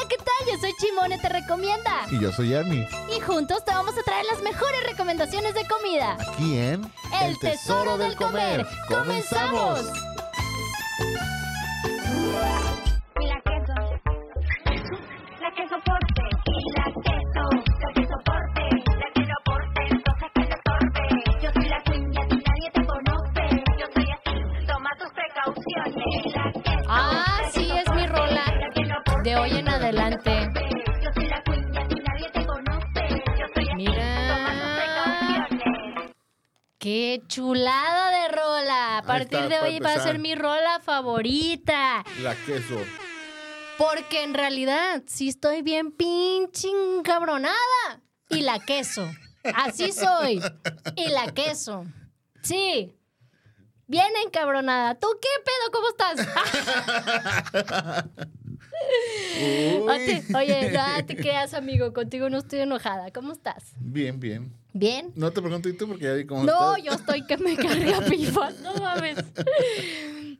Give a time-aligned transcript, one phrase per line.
[0.00, 0.48] Hola, ¿qué tal?
[0.50, 2.06] Yo soy Chimone Te Recomienda.
[2.10, 2.86] Y yo soy Army.
[3.14, 6.16] Y juntos te vamos a traer las mejores recomendaciones de comida.
[6.32, 6.90] Aquí en
[7.22, 8.66] El Tesoro del Comer.
[8.88, 9.80] ¡Comenzamos!
[37.30, 38.98] Chulada de rola!
[38.98, 42.04] A partir está, de hoy va a ser mi rola favorita.
[42.22, 42.84] La queso.
[43.78, 47.54] Porque en realidad sí estoy bien pinche encabronada.
[48.28, 49.08] Y la queso.
[49.54, 50.42] Así soy.
[50.96, 51.86] Y la queso.
[52.42, 52.94] Sí.
[53.86, 54.96] Bien encabronada.
[54.96, 55.70] ¿Tú qué pedo?
[55.72, 56.28] ¿Cómo estás?
[60.34, 61.92] Oye, no te creas, amigo.
[61.92, 63.10] Contigo no estoy enojada.
[63.12, 63.72] ¿Cómo estás?
[63.78, 64.59] Bien, bien.
[64.72, 65.12] ¿Bien?
[65.16, 66.84] No te pregunto y tú porque ya vi cómo No, estás.
[66.84, 68.50] yo estoy que me carga pipa.
[68.62, 69.16] No mames.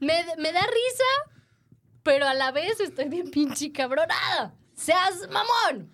[0.01, 1.35] Me, me da risa,
[2.03, 4.55] pero a la vez estoy bien pinche cabronada.
[4.75, 5.93] ¡Seas mamón!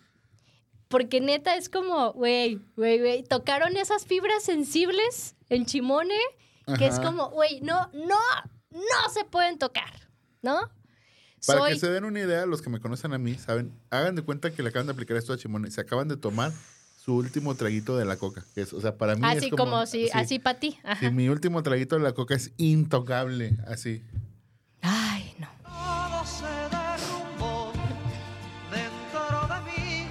[0.88, 6.18] Porque neta es como, güey, güey, güey, tocaron esas fibras sensibles en Chimone,
[6.78, 8.18] que es como, güey, no, no,
[8.70, 10.08] no se pueden tocar,
[10.42, 10.70] ¿no?
[11.44, 14.14] Para Soy, que se den una idea, los que me conocen a mí, saben, hagan
[14.14, 15.70] de cuenta que le acaban de aplicar esto a Chimone.
[15.72, 16.52] Se acaban de tomar
[17.06, 18.44] su último traguito de la coca.
[18.52, 19.64] que es, o sea, para mí así es como...
[19.64, 20.76] como, si, así para ti.
[20.98, 24.02] Sí, mi último traguito de la coca es intocable, así.
[24.82, 25.46] Ay, no.
[25.62, 27.72] Todo se derrumbó
[28.72, 30.06] dentro de mí,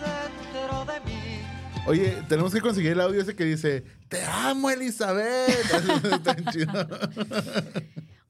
[0.00, 1.42] dentro de mí.
[1.86, 5.50] Oye, tenemos que conseguir el audio ese que dice, te amo, Elizabeth.
[6.12, 6.72] Está bien chido.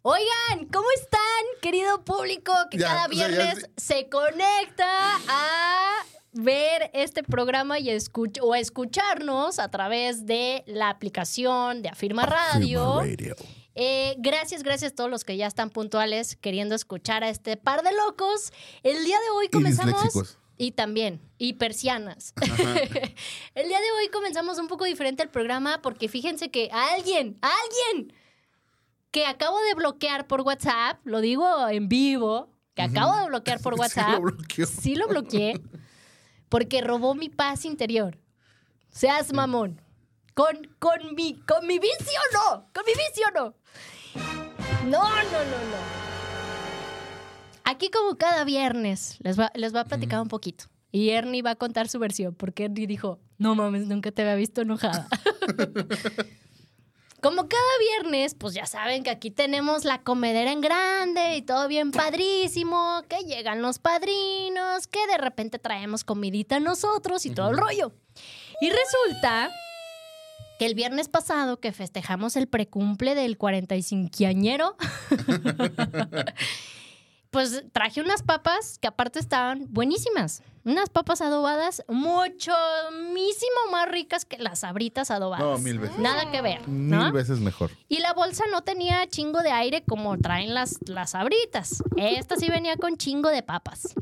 [0.03, 1.21] Oigan, ¿cómo están,
[1.61, 7.79] querido público que Ya, cada o sea, ya viernes se conecta a ver este programa
[7.79, 13.03] y escuch o escucharnos a través de la aplicación de Afirma Radio?
[13.75, 17.83] Eh, gracias, gracias a todos los que ya están puntuales queriendo escuchar a este par
[17.83, 18.53] de locos.
[18.83, 19.95] El día de hoy Y comenzamos.
[19.95, 20.39] disléxicos.
[20.59, 22.35] Y también, y persianas.
[23.55, 28.13] el día de hoy comenzamos un poco diferente el programa porque fíjense que alguien, alguien
[29.11, 33.75] que acabo de bloquear por WhatsApp, lo digo en vivo, que acabo de bloquear por
[33.75, 34.11] Sí WhatsApp.
[34.13, 34.67] lo bloqueó.
[34.67, 35.61] Sí lo bloqueé
[36.53, 38.19] porque robó mi paz interior.
[38.91, 39.81] Seas mamón.
[40.35, 42.69] Con, con, mi, con mi vicio no.
[42.75, 43.55] Con mi vicio no.
[44.85, 45.79] No, no, no, no.
[47.65, 50.67] Aquí como cada viernes les va, les va a platicar un poquito.
[50.91, 54.35] Y Ernie va a contar su versión, porque Ernie dijo, no mames, nunca te había
[54.35, 55.09] visto enojada.
[57.23, 61.69] Como cada viernes, pues ya saben que aquí tenemos la comedera en grande y todo
[61.69, 67.59] bien padrísimo, que llegan los padrinos, que de repente traemos comidita nosotros y todo el
[67.59, 67.93] rollo.
[68.61, 69.51] Y resulta
[70.59, 74.75] que el viernes pasado que festejamos el precumple del 45añero,
[77.33, 80.43] pues traje unas papas que aparte estaban buenísimas.
[80.65, 82.53] Unas papas adobadas mucho,
[83.71, 85.45] más ricas que las sabritas adobadas.
[85.45, 85.99] No, mil veces.
[85.99, 86.69] Nada que ver.
[86.69, 87.71] Mil veces mejor.
[87.89, 91.83] Y la bolsa no tenía chingo de aire como traen las, las sabritas.
[91.97, 93.95] Esta sí venía con chingo de papas.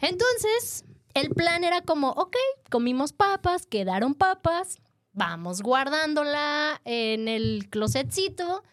[0.00, 2.34] Entonces, el plan era como, ok,
[2.70, 4.78] comimos papas, quedaron papas,
[5.12, 8.64] vamos guardándola en el closetcito.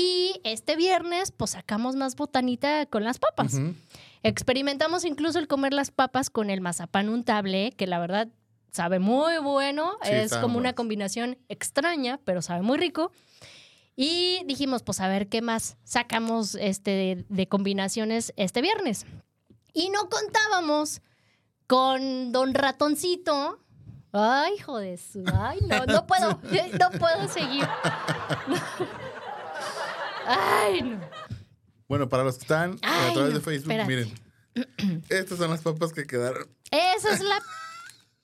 [0.00, 3.60] Y este viernes, pues sacamos más botanita con las papas.
[4.22, 8.28] Experimentamos incluso el comer las papas con el mazapán untable, que la verdad
[8.70, 9.98] sabe muy bueno.
[10.02, 13.12] Sí, es como una combinación extraña, pero sabe muy rico.
[13.94, 19.04] Y dijimos, pues a ver qué más sacamos este, de, de combinaciones este viernes.
[19.74, 21.02] Y no contábamos
[21.66, 23.58] con Don Ratoncito.
[24.12, 25.24] Ay, hijo de su.
[25.38, 26.40] Ay, no, no puedo.
[26.80, 27.68] No puedo seguir.
[30.30, 31.00] Ay, no.
[31.88, 33.88] Bueno, para los que están Ay, a través no, de Facebook, espérate.
[33.88, 35.04] miren.
[35.08, 36.48] Estas son las papas que quedaron.
[36.70, 37.40] Esa es la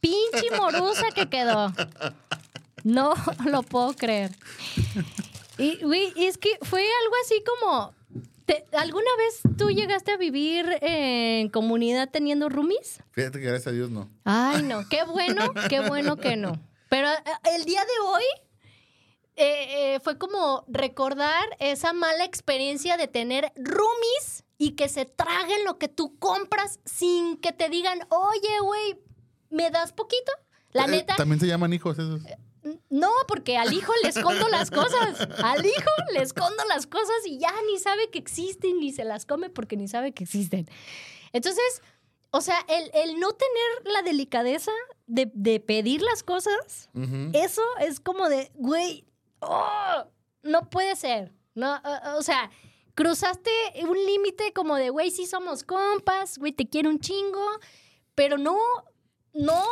[0.00, 1.72] pinche morusa que quedó.
[2.84, 3.14] No
[3.46, 4.30] lo puedo creer.
[5.58, 7.94] Y, güey, es que fue algo así como.
[8.44, 13.02] te- ¿Alguna vez tú llegaste a vivir en comunidad teniendo roomies?
[13.10, 14.08] Fíjate que gracias a Dios no.
[14.24, 14.88] Ay, no.
[14.88, 16.60] Qué bueno, qué bueno que no.
[16.88, 17.16] Pero eh,
[17.56, 18.24] el día de hoy
[19.36, 25.64] eh, eh, fue como recordar esa mala experiencia de tener roomies y que se traguen
[25.64, 28.98] lo que tú compras sin que te digan, oye, güey,
[29.50, 30.32] ¿me das poquito?
[30.72, 32.22] La Eh, neta, También se llaman hijos esos.
[32.90, 35.20] no, porque al hijo le escondo las cosas.
[35.42, 39.24] Al hijo le escondo las cosas y ya ni sabe que existen, ni se las
[39.26, 40.66] come porque ni sabe que existen.
[41.32, 41.82] Entonces,
[42.32, 44.72] O sea, el, el no tener la delicadeza
[45.06, 46.90] de, de pedir las cosas,
[47.32, 49.05] eso es como de, güey,
[49.40, 50.04] oh,
[50.42, 51.32] no puede ser.
[51.54, 52.50] No, o- o sea,
[52.94, 53.50] cruzaste
[53.88, 57.44] un límite como de, güey, sí somos compas, güey, te quiero un chingo,
[58.14, 58.56] pero no,
[59.32, 59.62] no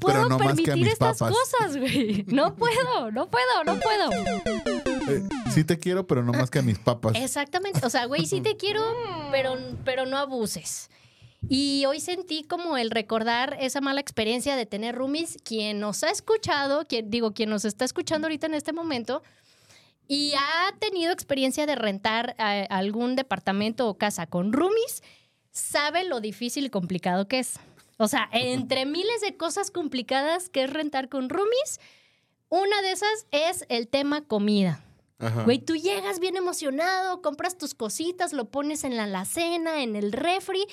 [0.00, 1.34] puedo no permitir estas papas.
[1.36, 2.24] cosas, güey.
[2.28, 4.10] No puedo, no puedo, no puedo.
[5.06, 5.22] Eh,
[5.52, 7.14] sí te quiero, pero no más que a mis papas.
[7.16, 7.80] Exactamente.
[7.84, 8.82] O sea, güey, sí te quiero,
[9.30, 10.90] pero, pero no abuses.
[11.48, 15.38] Y hoy sentí como el recordar esa mala experiencia de tener roomies.
[15.44, 19.22] Quien nos ha escuchado, quien, digo, quien nos está escuchando ahorita en este momento
[20.08, 25.02] y ha tenido experiencia de rentar eh, algún departamento o casa con roomies,
[25.50, 27.58] sabe lo difícil y complicado que es.
[27.96, 31.80] O sea, entre miles de cosas complicadas que es rentar con roomies,
[32.48, 34.84] una de esas es el tema comida.
[35.18, 35.44] Ajá.
[35.44, 40.12] Güey, tú llegas bien emocionado, compras tus cositas, lo pones en la alacena, en el
[40.12, 40.66] refri.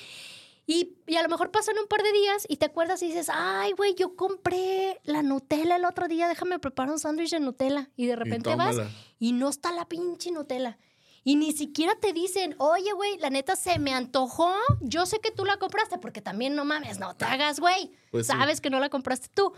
[0.66, 3.28] Y, y a lo mejor pasan un par de días y te acuerdas y dices,
[3.32, 7.90] ay, güey, yo compré la Nutella el otro día, déjame preparar un sándwich de Nutella.
[7.96, 8.76] Y de repente vas
[9.18, 10.78] y no está la pinche Nutella.
[11.24, 14.52] Y ni siquiera te dicen, oye, güey, la neta se me antojó.
[14.80, 17.92] Yo sé que tú la compraste, porque también no mames, no te hagas, güey.
[18.10, 18.32] Pues sí.
[18.32, 19.52] Sabes que no la compraste tú.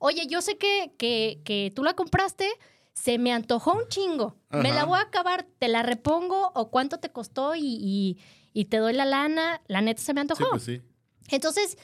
[0.00, 2.48] Oye, yo sé que, que, que tú la compraste,
[2.94, 4.36] se me antojó un chingo.
[4.50, 8.18] Me la voy a acabar, te la repongo o cuánto te costó y, y-
[8.52, 9.60] y te doy la lana.
[9.68, 10.50] La neta se me Sí, antojó.
[10.50, 10.82] pues sí.
[11.30, 11.76] Entonces,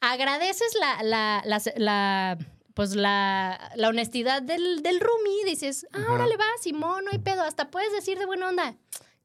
[0.00, 2.38] agradeces la, la, la, la-
[2.74, 5.44] pues la, la honestidad del, del roomie.
[5.44, 6.12] Dices, ah, Ajá.
[6.14, 7.42] órale, va, Simón, no hay pedo.
[7.42, 8.76] Hasta puedes decir de buena onda,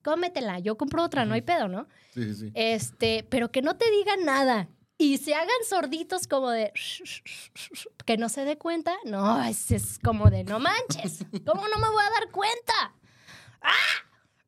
[0.04, 1.88] cómetela, yo compro otra, no hay pedo, ¿no?
[2.14, 2.52] Sí, sí, sí.
[2.56, 4.68] Este, pero que no te digan nada.
[5.00, 6.74] Y se hagan sorditos como de
[8.06, 8.96] que no se dé cuenta.
[9.06, 11.20] No, es, es como de no manches.
[11.46, 12.74] ¿Cómo no me voy a dar cuenta?
[13.62, 13.72] ¡Ah!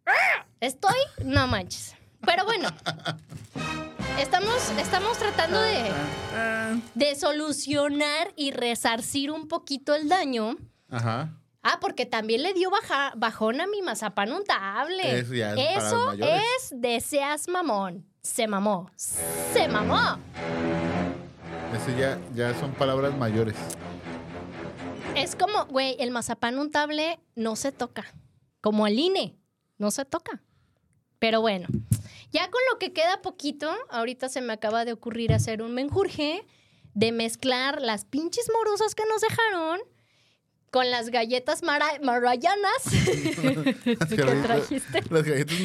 [0.07, 0.45] ¡Ah!
[0.59, 1.95] Estoy, no manches.
[2.25, 2.69] Pero bueno,
[4.19, 5.91] estamos, estamos tratando de,
[6.95, 10.57] de solucionar y resarcir un poquito el daño.
[10.89, 11.29] Ajá.
[11.61, 15.19] Ah, porque también le dio baja- bajón a mi mazapán untable.
[15.19, 18.05] Eso ya es Eso es de seas mamón.
[18.21, 18.89] Se mamó.
[18.95, 20.17] Se mamó.
[21.75, 23.55] Ese ya, ya son palabras mayores.
[25.15, 28.05] Es como, güey, el mazapán untable no se toca.
[28.61, 29.35] Como el INE,
[29.77, 30.41] no se toca.
[31.19, 31.67] Pero bueno,
[32.31, 36.45] ya con lo que queda poquito, ahorita se me acaba de ocurrir hacer un menjurje
[36.93, 39.79] de mezclar las pinches morusas que nos dejaron
[40.71, 45.03] con las galletas mara- marayanas que Las galletas- trajiste.
[45.09, 45.55] Las galletas.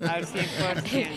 [0.00, 1.08] Al 100%.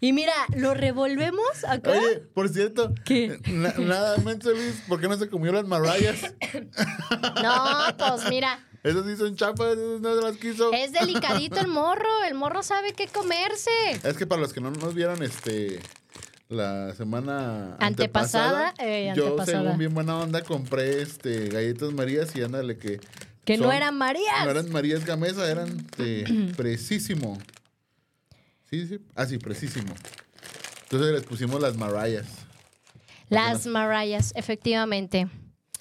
[0.00, 1.90] Y mira, lo revolvemos acá.
[1.90, 3.38] Oye, por cierto, ¿Qué?
[3.48, 6.34] na- nada, Luis, ¿por qué no se comió las Mariahs?
[7.42, 10.72] No, pues mira, Esas sí son chapas, no se las quiso.
[10.72, 12.24] es delicadito el morro.
[12.26, 13.70] El morro sabe qué comerse.
[14.02, 15.80] Es que para los que no nos vieron este
[16.48, 19.62] la semana Antepasada, antepasada, eh, yo antepasada.
[19.62, 22.98] según bien buena onda compré este galletas Marías y ándale que
[23.44, 24.44] Que no eran Marías.
[24.44, 27.38] no eran Marías Gamesa, eran de precisísimo.
[28.68, 29.94] Sí, sí, así precisísimo.
[30.84, 32.26] Entonces les pusimos las Mariahs.
[33.28, 35.28] Las Marayas, efectivamente.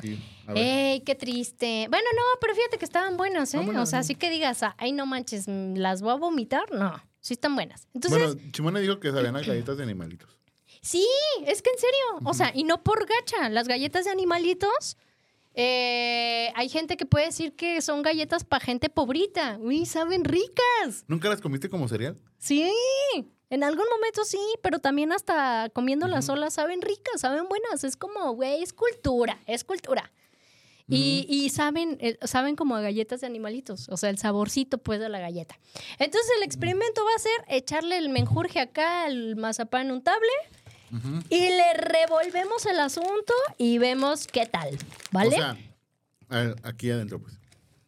[0.01, 0.21] Sí.
[0.55, 1.87] ¡Ey, qué triste!
[1.89, 3.59] Bueno, no, pero fíjate que estaban buenas, ¿eh?
[3.59, 4.13] Ah, bueno, o sea, sí.
[4.13, 6.71] así que digas, ay, no manches, ¿las voy a vomitar?
[6.71, 7.87] No, sí están buenas.
[7.93, 10.37] Entonces, bueno, Chimone dijo que sabían a galletas de animalitos.
[10.81, 11.07] sí,
[11.45, 12.29] es que en serio.
[12.29, 13.49] O sea, y no por gacha.
[13.49, 14.97] Las galletas de animalitos,
[15.53, 19.57] eh, hay gente que puede decir que son galletas para gente pobrita.
[19.59, 21.05] Uy, saben ricas.
[21.07, 22.17] ¿Nunca las comiste como cereal?
[22.37, 22.71] Sí,
[23.49, 27.83] en algún momento sí, pero también hasta comiéndolas solas saben ricas, saben buenas.
[27.83, 30.11] Es como, güey, es cultura, es cultura.
[30.89, 34.99] Y, y saben, eh, saben como a galletas de animalitos, o sea, el saborcito pues
[34.99, 35.57] de la galleta.
[35.99, 40.27] Entonces el experimento va a ser echarle el menjurje acá al mazapán untable
[41.29, 44.75] y le revolvemos el asunto y vemos qué tal,
[45.11, 45.29] ¿vale?
[45.29, 45.57] O sea,
[46.29, 47.37] a- aquí adentro, pues.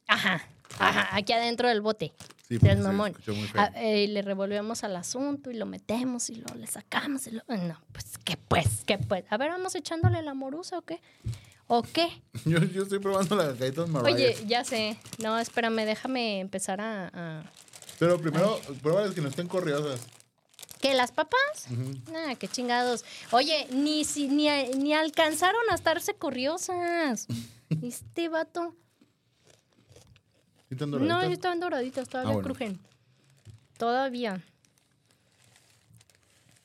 [0.07, 2.13] ajá, ajá, aquí adentro del bote.
[2.47, 3.15] Sí, se mamón.
[3.15, 3.33] feo.
[3.55, 7.25] Ah, eh, le revolvemos al asunto y lo metemos y lo le sacamos.
[7.27, 7.41] Y lo...
[7.47, 8.83] No, pues, ¿qué pues?
[8.85, 9.23] ¿Qué pues?
[9.29, 10.99] A ver, vamos echándole la morusa o qué?
[11.73, 12.09] ¿O qué?
[12.45, 14.13] Yo, yo estoy probando las galletas Mariah.
[14.13, 14.97] Oye, ya sé.
[15.19, 17.09] No, espérame, déjame empezar a...
[17.13, 17.43] a-
[17.97, 20.01] Pero primero, pruébales que no estén corriosas.
[20.81, 21.67] ¿Qué, las papas?
[21.71, 21.93] Ujú.
[22.13, 23.05] Ah, qué chingados.
[23.31, 27.27] Oye, ni, si, ni, ni alcanzaron a estarse corriosas.
[27.81, 28.75] Este vato.
[30.67, 31.27] ¿Sí están No, doraditas?
[31.27, 32.47] sí estaban doraditas, todavía Ah, bueno.
[32.47, 32.79] crujen.
[33.77, 34.43] Todavía.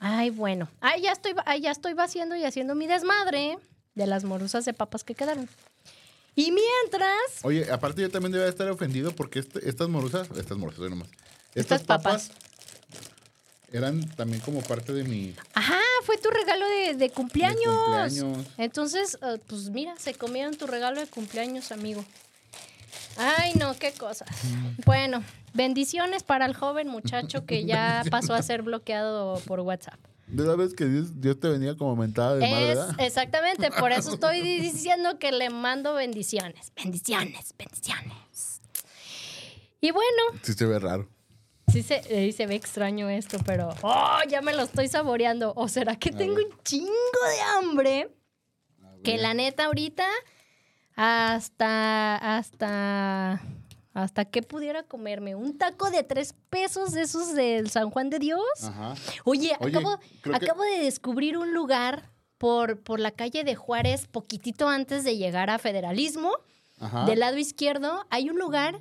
[0.01, 0.69] Ay, bueno.
[0.81, 3.57] Ay, ya estoy, ay, ya estoy vaciando y haciendo mi desmadre
[3.97, 5.49] de las morusas de papas que quedaron.
[6.37, 10.89] Y mientras, Oye, aparte yo también debía estar ofendido porque este- estas morusas, estas morusas,
[10.91, 11.09] nomás.
[11.55, 12.31] Estas papas.
[13.73, 15.35] eran también como parte de mi...
[15.55, 15.81] ajá,
[16.23, 17.65] tu regalo de, de cumpleaños.
[17.75, 18.47] cumpleaños.
[18.59, 22.05] Entonces, eh, pues mira, se comieron tu regalo de cumpleaños, amigo.
[23.17, 24.29] Ay, no, qué cosas.
[24.85, 25.23] Bueno,
[25.55, 29.99] bendiciones para el joven muchacho que ya pasó a ser bloqueado por WhatsApp.
[30.29, 32.95] De la vez que Dios, Dios te venía como mentada de madre, Es, ¿verdad?
[33.01, 36.73] exactamente, por eso estoy diciendo que le mando bendiciones.
[36.75, 38.61] Bendiciones, bendiciones.
[39.81, 41.09] Y bueno, Sí se ve raro.
[41.73, 45.53] sí se, eh, se ve extraño esto, pero oh, ya me lo estoy saboreando.
[45.55, 48.11] ¿O será que tengo un chingo de hambre?
[49.05, 50.07] Que la neta ahorita
[50.97, 53.41] hasta hasta
[53.97, 58.19] hasta que pudiera comerme un taco de tres pesos de esos del San Juan de
[58.19, 58.43] Dios.
[58.63, 58.95] Ajá.
[59.25, 64.69] Oye, Oye, acabo, que- de descubrir un lugar por, por la calle de Juárez, poquitito
[64.69, 66.31] antes de llegar a Federalismo.
[66.79, 67.07] Ajá.
[67.07, 68.81] Del lado izquierdo hay un lugar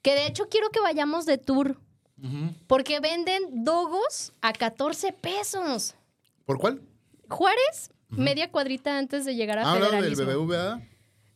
[0.00, 1.76] que de hecho quiero que vayamos de tour.
[2.22, 2.54] Ujú.
[2.66, 5.94] Porque venden dogos a 14 pesos.
[6.46, 6.80] ¿Por cuál?
[7.28, 10.46] Juárez, media cuadrita antes de llegar a Ah, hablaba del Federalismo.
[10.46, 10.80] BBVA.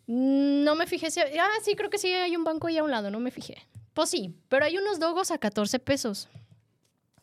[0.09, 1.21] No me fijé si...
[1.21, 3.59] Ah, sí, creo que sí hay un banco ahí a un lado, no me fijé.
[3.93, 6.29] Pues sí, pero hay unos dogos a 14 pesos.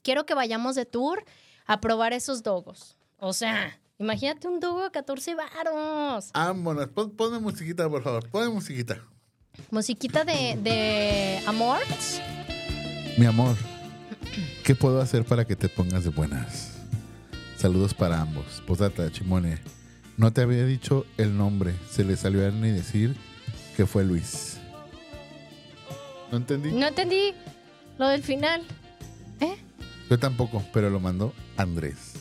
[0.03, 1.25] Quiero que vayamos de tour
[1.65, 2.95] a probar esos dogos.
[3.17, 6.29] O sea, imagínate un dogo a 14 varos.
[6.33, 6.87] Vámonos.
[6.89, 8.29] Pon- ponme musiquita, por favor.
[8.29, 8.99] Ponme musiquita.
[9.71, 11.79] Musiquita de, de amor.
[13.17, 13.55] Mi amor,
[14.63, 16.73] ¿qué puedo hacer para que te pongas de buenas?
[17.57, 18.61] Saludos para ambos.
[18.67, 19.59] Posdata, Chimone.
[20.17, 21.75] No te había dicho el nombre.
[21.89, 23.15] Se le salió a ni decir
[23.75, 24.57] que fue Luis.
[26.31, 26.71] ¿No entendí?
[26.71, 27.33] No entendí
[27.97, 28.63] lo del final.
[29.39, 29.57] ¿Eh?
[30.09, 32.13] Yo tampoco, pero lo mandó Andrés.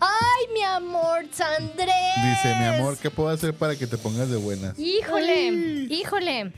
[0.00, 1.26] ¡Ay, mi amor,
[1.58, 1.94] Andrés!
[2.22, 4.78] Dice, mi amor, ¿qué puedo hacer para que te pongas de buenas?
[4.78, 5.48] Híjole,
[5.90, 6.52] híjole.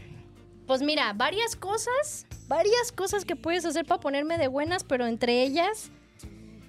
[0.66, 5.44] Pues mira, varias cosas, varias cosas que puedes hacer para ponerme de buenas, pero entre
[5.44, 5.90] ellas,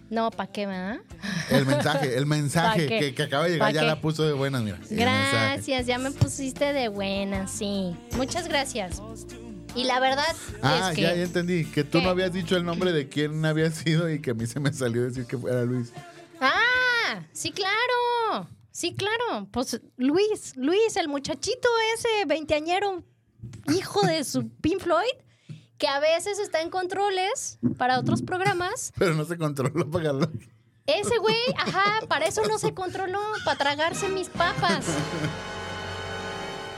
[0.09, 0.99] no, ¿para qué, va?
[1.49, 3.87] El mensaje, el mensaje que, que acaba de llegar ¿Pa' ya qué?
[3.87, 4.79] la puso de buenas, mira.
[4.89, 7.95] Gracias, ya me pusiste de buenas, sí.
[8.15, 9.01] Muchas gracias.
[9.75, 10.25] Y la verdad
[10.63, 11.65] Ah, es que ya, ya entendí.
[11.65, 12.03] Que tú ¿Qué?
[12.03, 14.73] no habías dicho el nombre de quién había sido y que a mí se me
[14.73, 15.91] salió decir que fuera Luis.
[16.41, 18.47] Ah, sí, claro.
[18.71, 19.47] Sí, claro.
[19.51, 23.03] Pues Luis, Luis, el muchachito ese veinteañero,
[23.75, 25.05] hijo de su Pink Floyd,
[25.77, 28.91] que a veces está en controles para otros programas.
[28.97, 30.29] Pero no se controló pagarlo.
[30.85, 34.85] Ese güey, ajá, para eso no se controló, para tragarse mis papas.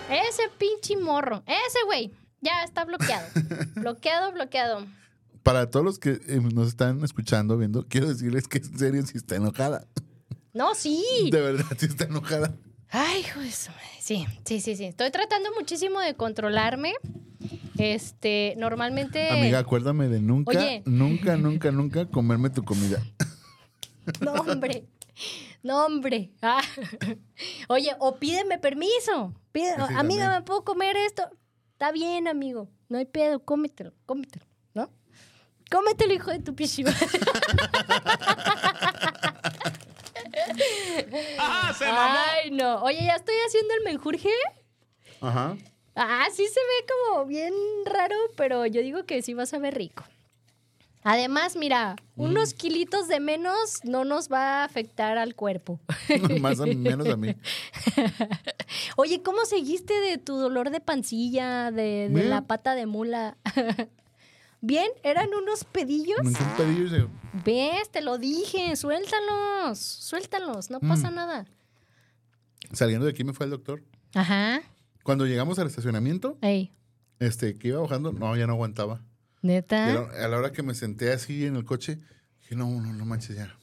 [0.10, 3.28] Ese pinche morro, ese güey, ya está bloqueado.
[3.76, 4.88] Bloqueado, bloqueado.
[5.44, 9.18] Para todos los que eh, nos están escuchando, viendo, quiero decirles que en serio sí
[9.18, 9.86] está enojada.
[10.54, 11.30] No, sí.
[11.32, 12.56] De verdad sí está enojada.
[12.90, 13.86] Ay, hijo de su madre.
[14.00, 14.86] Sí, sí, sí, sí.
[14.86, 16.96] Estoy tratando muchísimo de controlarme.
[17.78, 19.30] Este, normalmente.
[19.30, 20.84] Amiga, acuérdame de nunca, Oye.
[20.86, 23.02] nunca, nunca, nunca comerme tu comida.
[24.22, 24.86] No, hombre.
[25.62, 26.32] No, hombre.
[26.42, 26.62] Ah.
[27.68, 29.36] Oye, o pídeme permiso.
[29.52, 30.30] Pide- Sí, amiga, también.
[30.32, 31.30] ¿me puedo comer esto?
[31.74, 32.70] Está bien, amigo.
[32.88, 34.90] No hay pedo, cómetelo, cómetelo, ¿no?
[35.70, 36.92] Cómetelo, hijo de tu pichiva.
[41.40, 42.82] Ay, no.
[42.82, 44.30] Oye, ya estoy haciendo el menjurje.
[45.22, 45.56] Ajá.
[45.96, 47.54] Ah, sí se ve como bien
[47.86, 50.04] raro, pero yo digo que sí vas a ver rico.
[51.04, 55.80] Además, mira, unos kilitos de menos no nos va a afectar al cuerpo.
[56.42, 57.36] Más o menos a mí.
[58.98, 63.38] Oye, ¿cómo seguiste de tu dolor de pancilla, de, la pata de mula?
[64.62, 64.90] ¿Bien?
[65.04, 66.22] ¿Eran unos pedillos?
[66.22, 67.08] Me encanta pedillo y se-
[67.46, 67.90] ¿Ves?
[67.92, 71.16] Te lo dije, suéltalos, suéltalos, no pasa Mm.
[71.16, 71.46] nada.
[72.74, 73.82] Saliendo de aquí me fue el doctor.
[74.14, 74.62] Ajá.
[75.10, 76.72] Cuando llegamos al estacionamiento, Ey,
[77.18, 79.02] este, que iba bajando, no, ya no aguantaba.
[79.42, 79.84] Neta.
[79.88, 81.98] a la, a la hora que me senté así en el coche,
[82.42, 83.58] dije, no, no, no manches ya.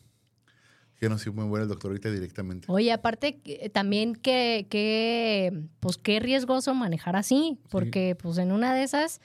[0.98, 2.66] Que no, sí, muy bueno el doctor ahorita directamente.
[2.68, 8.74] Oye, aparte que- también que, que, pues qué riesgoso manejar así, porque pues en una
[8.74, 9.20] de esas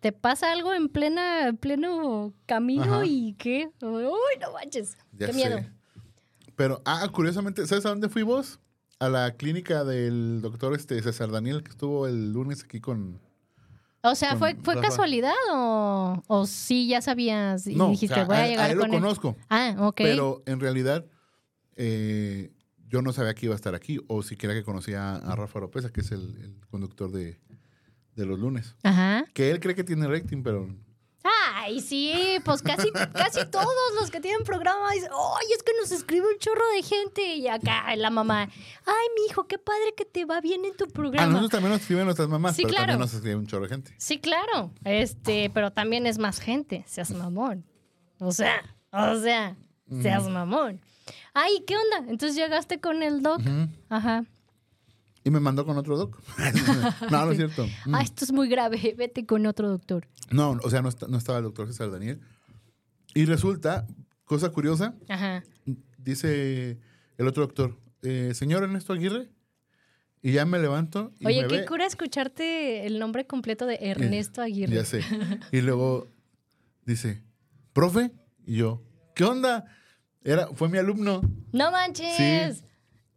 [0.00, 3.04] te pasa algo en plena, en pleno camino Ajá.
[3.04, 5.36] y qué, uy, no manches, Ya qué sé.
[5.38, 5.60] miedo.
[6.56, 8.58] Pero, ah, curiosamente, ¿sabes a dónde fuimos?
[9.00, 13.20] A la clínica del doctor este, César Daniel, que estuvo el lunes aquí con...
[14.02, 14.88] O sea, Con ¿fue, fue Rafa.
[14.88, 18.68] casualidad o, o sí ya sabías y No, dijiste o sea, voy a, a- llegar
[18.70, 19.00] a él con lo él?
[19.02, 19.36] conozco.
[19.50, 19.96] Ah, ok.
[19.96, 21.04] Pero en realidad,
[21.76, 22.52] eh,
[22.88, 25.90] yo no sabía que iba a estar aquí, o siquiera que conocía a Rafa López,
[25.90, 27.40] que es el, el conductor de,
[28.14, 28.76] de los lunes.
[28.84, 29.24] Ajá.
[29.34, 30.68] Que él cree que tiene rating, pero
[31.54, 33.66] Ay, sí, pues casi, casi todos
[34.00, 37.34] los que tienen programa dicen, ay, es que nos escribe un chorro de gente.
[37.36, 40.84] Y acá la mamá, ay, mi hijo, qué padre que te va bien en tu
[40.84, 41.26] a programa.
[41.26, 42.86] nosotros también nos escriben nuestras mamás, Sí, pero claro.
[42.86, 43.94] también nos escribe un chorro de gente.
[43.98, 44.72] Sí, claro.
[44.84, 47.64] Este, pero también es más gente, seas mamón.
[48.20, 49.56] O sea, o sea,
[50.02, 50.80] seas mamón.
[51.34, 52.10] Ay, ¿qué onda?
[52.10, 53.40] Entonces llegaste con el doc.
[53.88, 54.24] Ajá.
[55.28, 56.18] Y me mandó con otro doc.
[57.10, 57.66] no, no es cierto.
[57.84, 57.94] Mm.
[57.94, 58.94] Ah, esto es muy grave.
[58.96, 60.08] Vete con otro doctor.
[60.30, 62.18] No, o sea, no, estaba el doctor César Daniel.
[63.14, 63.86] Y resulta,
[64.24, 65.44] cosa curiosa, Ajá.
[65.98, 66.78] dice
[67.18, 69.28] el otro doctor, eh, señor Ernesto Aguirre,
[70.22, 71.66] y ya me levanto y Oye, me qué ve.
[71.66, 74.76] cura escucharte el nombre completo de Ernesto Aguirre.
[74.76, 75.02] Ya sé.
[75.52, 76.08] Y luego
[76.86, 77.22] dice,
[77.74, 78.12] profe,
[78.46, 78.82] y yo,
[79.14, 79.66] ¿qué onda?
[80.24, 81.20] Era, fue mi alumno.
[81.52, 82.56] No manches.
[82.58, 82.64] Sí.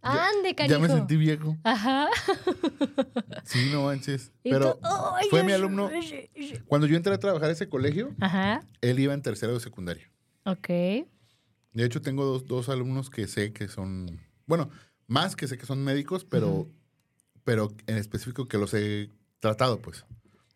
[0.01, 0.75] Ande, canijo.
[0.75, 1.57] Ya me sentí viejo.
[1.63, 2.09] Ajá.
[3.43, 4.31] Sí, no manches.
[4.43, 5.89] Pero tú, "Ay, fue mi alumno.
[5.93, 6.63] ay, ay".
[6.67, 8.61] Cuando yo entré a trabajar a ese colegio, Ajá.
[8.81, 10.09] él iba en tercero de secundaria.
[10.45, 10.67] Ok.
[10.67, 14.69] De hecho, tengo dos, dos alumnos que sé que son, bueno,
[15.07, 16.67] más que sé que son médicos, pero,
[17.43, 20.03] pero en específico que los he tratado, pues.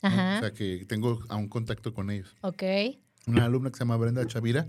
[0.01, 0.09] ¿no?
[0.09, 0.37] Ajá.
[0.37, 2.35] O sea, que tengo aún contacto con ellos.
[2.41, 2.63] Ok.
[3.27, 4.67] Una alumna que se llama Brenda Chavira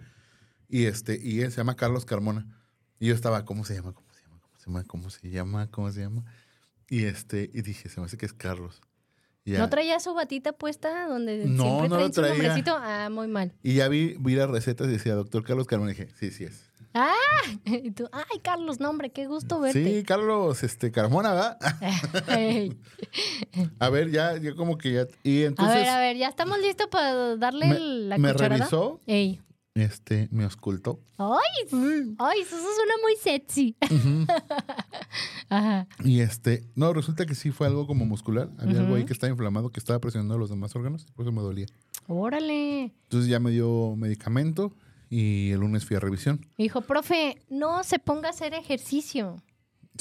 [0.69, 2.47] y este y él se llama Carlos Carmona.
[2.99, 3.95] Y yo estaba, ¿cómo se llama?
[4.87, 5.71] ¿Cómo se llama?
[5.71, 6.25] ¿Cómo se llama?
[6.89, 8.81] Y este y dije, se me hace que es Carlos.
[9.45, 12.35] Ya, ¿No traía su batita puesta donde No, siempre no lo traen su traía.
[12.35, 12.77] nombrecito?
[12.77, 13.53] Ah, muy mal.
[13.63, 15.93] y ya vi, vi las recetas y decía, doctor Carlos Carmona.
[15.93, 16.65] Y dije, sí, sí es.
[16.95, 17.13] Ah,
[17.65, 19.85] y tú, ay, Carlos, no, hombre, qué gusto verte.
[19.85, 21.59] Sí, Carlos este, Carmona, ¿va?
[23.79, 25.07] A ver, ya, ya como que ya.
[25.23, 28.57] Y a entonces ver, a ver, ya estamos listos para darle me, la me cucharada.
[28.59, 29.41] revisó, Ey.
[29.77, 31.01] Este, me auscultó.
[31.19, 33.77] Ay, ay, eso suena muy sexy.
[35.51, 35.87] Ajá.
[36.03, 38.49] Y este, no, resulta que sí fue algo como muscular.
[38.59, 41.43] Había algo ahí que estaba inflamado, que estaba presionando los demás órganos, por eso me
[41.43, 41.67] dolía.
[42.09, 42.95] Órale.
[43.05, 44.73] Entonces ya me dio medicamento
[45.11, 46.41] y el lunes fui a revisión.
[46.57, 49.37] Dijo, profe, no se ponga a hacer ejercicio.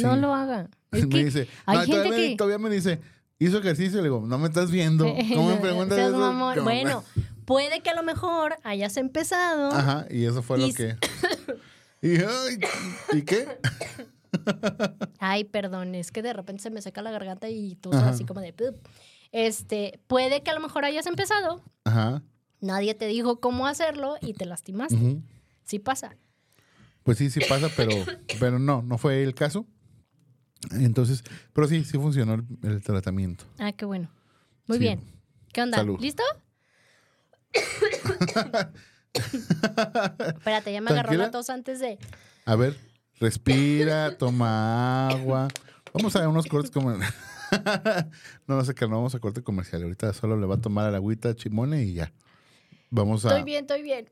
[0.02, 0.70] No lo haga.
[0.92, 3.02] Es me que dice, hay no, gente todavía, me, todavía me dice,
[3.38, 3.98] hizo ejercicio.
[3.98, 5.04] Le digo, no me estás viendo.
[5.34, 6.64] ¿Cómo me preguntas eso?
[6.64, 7.04] Bueno,
[7.46, 9.72] puede que a lo mejor hayas empezado.
[9.72, 10.98] Ajá, y eso fue Y lo que.
[12.02, 12.60] Y, ay,
[13.14, 13.48] ¿y qué?
[15.18, 18.10] Ay, perdón, es que de repente se me seca la garganta y tú Ajá.
[18.10, 18.54] así como de...
[19.32, 22.22] Este, puede que a lo mejor hayas empezado, Ajá.
[22.62, 25.22] nadie te dijo cómo hacerlo y te lastimaste.
[25.64, 26.16] Sí pasa.
[27.04, 27.92] Pues sí, sí pasa, pero,
[28.40, 29.66] pero no, no fue el caso.
[30.72, 33.46] Entonces, pero sí, sí funcionó el, el tratamiento.
[33.58, 34.10] Ah, qué bueno.
[34.68, 34.84] Muy Sí.
[34.84, 35.02] bien.
[35.54, 35.78] ¿Qué onda?
[35.78, 36.00] Salud.
[36.00, 36.24] ¿Listo?
[40.38, 41.26] Espérate, ya me agarró ¿Tranquila?
[41.26, 41.98] la tos antes de...
[42.46, 42.78] A ver,
[43.20, 45.48] respira, toma agua.
[45.94, 46.92] Vamos a ver unos cortes como.
[46.92, 47.02] no,
[48.48, 49.84] no sé que no vamos a corte comercial.
[49.84, 52.12] Ahorita solo le va a tomar el agüita a Chimone y ya.
[52.90, 53.30] Vamos a.
[53.30, 54.10] Estoy bien, estoy bien.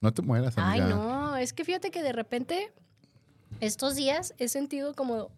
[0.00, 0.96] No te mueras, Ay, amiga.
[0.96, 2.72] no, es que fíjate que de repente
[3.60, 5.30] estos días he sentido como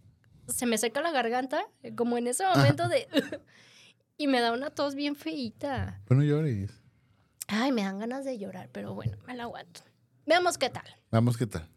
[0.49, 1.65] se me seca la garganta,
[1.97, 3.09] como en ese momento de...
[4.19, 6.01] y me da una tos bien feíta.
[6.07, 6.71] Pero no llores.
[7.49, 9.81] Ay, me dan ganas de llorar, pero bueno, me la aguanto.
[10.27, 10.85] Veamos qué tal.
[11.11, 11.69] Vamos, ¿qué tal?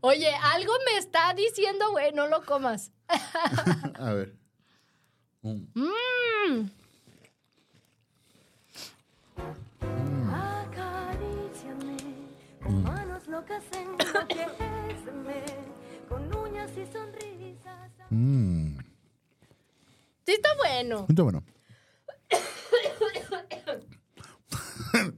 [0.00, 2.92] Oye, algo me está diciendo, güey, no lo comas.
[3.98, 4.36] A ver.
[5.42, 5.64] Mm.
[5.74, 6.70] Mm.
[10.32, 11.96] Acaríciame,
[12.62, 15.44] tus manos locas enloqueceme,
[16.08, 17.90] con uñas y sonrisas.
[20.26, 21.06] Sí está bueno.
[21.08, 21.42] Está bueno.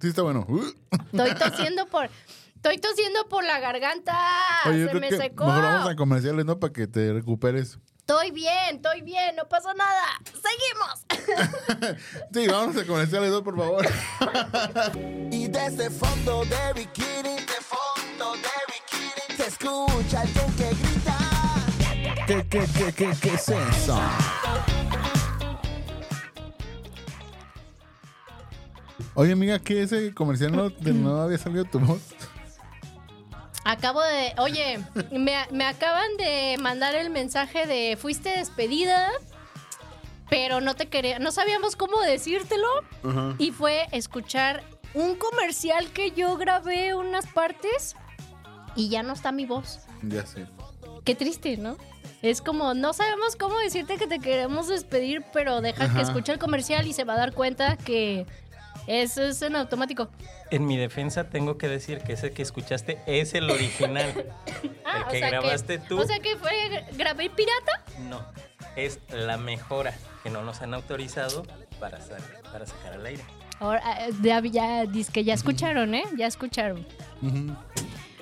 [0.01, 0.47] sí, está bueno.
[1.13, 2.11] Estoy tosiendo por...
[2.57, 4.17] Estoy tosiendo por la garganta.
[4.67, 5.47] Oye, Se me secó.
[5.47, 6.59] mejor vamos a comerciales, ¿no?
[6.59, 7.79] Para que te recuperes.
[8.01, 10.05] Estoy bien, estoy bien, no pasa nada.
[10.25, 11.05] Seguimos.
[12.33, 13.43] Sí, vamos a comerciales, ¿no?
[13.45, 13.87] Por favor.
[15.31, 21.19] Y desde fondo de bikini, de fondo de bikini, se escucha alguien que grita.
[22.27, 24.01] ¿Qué, qué, qué, qué, qué es eso?
[29.15, 32.01] Oye, amiga, ¿qué ese comercial no, de- no había salido tu voz?
[33.65, 34.33] Acabo de.
[34.39, 34.79] Oye,
[35.13, 39.11] me, me acaban de mandar el mensaje de fuiste despedida,
[40.31, 41.19] pero no te quería.
[41.19, 42.67] No sabíamos cómo decírtelo.
[43.39, 44.63] Y fue escuchar
[44.95, 47.95] un comercial que yo grabé unas partes
[48.75, 49.81] y ya no está mi voz.
[50.03, 50.47] Ya sé.
[51.05, 51.77] Qué triste, ¿no?
[52.23, 56.39] Es como, no sabemos cómo decirte que te queremos despedir, pero deja que escuche el
[56.39, 58.27] comercial y se va a dar cuenta que
[58.89, 60.09] eso es en automático.
[60.51, 64.13] En mi defensa tengo que decir que ese que escuchaste es el original.
[64.91, 66.01] Ah, el o que sea grabaste tú.
[66.01, 66.51] O sea que fue,
[66.95, 67.85] grabé pirata.
[68.09, 68.25] No,
[68.75, 71.43] es la mejora que no nos han autorizado
[71.79, 72.17] para, sa-
[72.51, 73.23] para sacar al aire.
[73.61, 76.05] Ahora, eh, ya, ya, dice que ya escucharon, ¿eh?
[76.17, 76.87] Ya escucharon.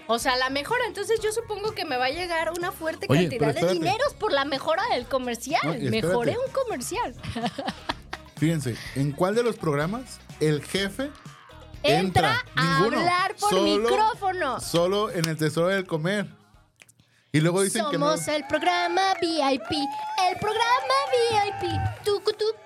[0.08, 3.28] O sea, la mejora, entonces yo supongo que me va a llegar una fuerte Oye,
[3.38, 5.60] cantidad de dineros por la mejora del comercial.
[5.64, 5.90] No.
[5.90, 7.14] Mejoré un comercial.
[8.36, 11.10] Fíjense, ¿en cuál de los programas el jefe
[11.82, 12.98] Entra, a ninguno.
[13.00, 14.60] hablar por Solo- micrófono.
[14.60, 16.26] Solo en el tesoro del comer.
[17.32, 18.06] Y luego dicen que no.
[18.12, 19.70] Somos el programa VIP,
[20.30, 20.94] el programa
[21.60, 22.04] VIP.
[22.04, 22.56] Tucu, tucu.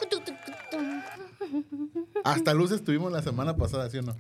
[2.25, 4.17] Hasta luces tuvimos la semana pasada, ¿sí o no?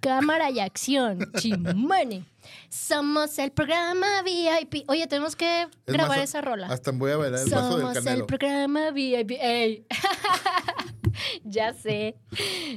[0.00, 2.24] Cámara y acción, chimone.
[2.68, 4.84] Somos el programa VIP.
[4.88, 6.66] Oye, tenemos que Es grabar más, esa rola.
[6.68, 8.26] Hasta voy a bailar el paso del Somos el canelo.
[8.26, 9.30] programa VIP.
[9.40, 9.86] Ey.
[11.44, 12.16] ya sé.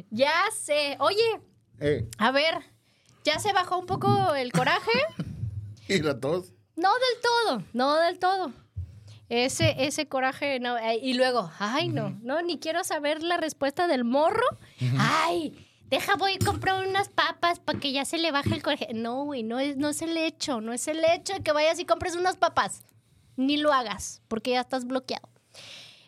[0.09, 0.97] Ya sé.
[0.99, 1.41] Oye,
[1.79, 2.55] Eh, a ver,
[3.23, 4.91] ¿ya se bajó un poco el coraje?
[5.87, 6.53] y la tos.
[6.75, 8.51] No del todo, no del todo.
[9.29, 10.75] Ese, ese coraje, no.
[11.01, 14.45] Y luego, ay, no, no, ni quiero saber la respuesta del morro.
[14.99, 18.87] Ay, deja, voy y compro unas papas para que ya se le baje el coraje.
[18.93, 21.77] No, güey, no es, no es el hecho, no es el hecho de que vayas
[21.79, 22.83] y compres unas papas.
[23.35, 25.27] Ni lo hagas, porque ya estás bloqueado.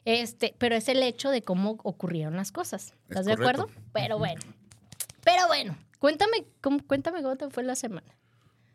[0.09, 2.95] Este, pero es el hecho de cómo ocurrieron las cosas.
[3.07, 3.61] ¿Estás de correcto.
[3.61, 3.81] acuerdo?
[3.93, 4.41] Pero bueno.
[5.23, 8.07] Pero bueno, cuéntame cómo, cuéntame cómo te fue la semana.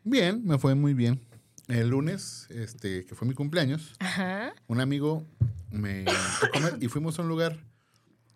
[0.05, 1.19] Bien, me fue muy bien.
[1.67, 4.53] El lunes, este, que fue mi cumpleaños, Ajá.
[4.67, 5.25] un amigo
[5.71, 6.05] me
[6.53, 7.59] comer y fuimos a un lugar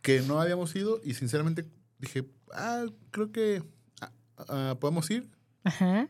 [0.01, 1.65] que no habíamos ido y sinceramente
[1.99, 3.63] dije, ah, creo que
[4.01, 4.12] ah,
[4.49, 5.29] ah, podemos ir.
[5.63, 6.09] Ajá.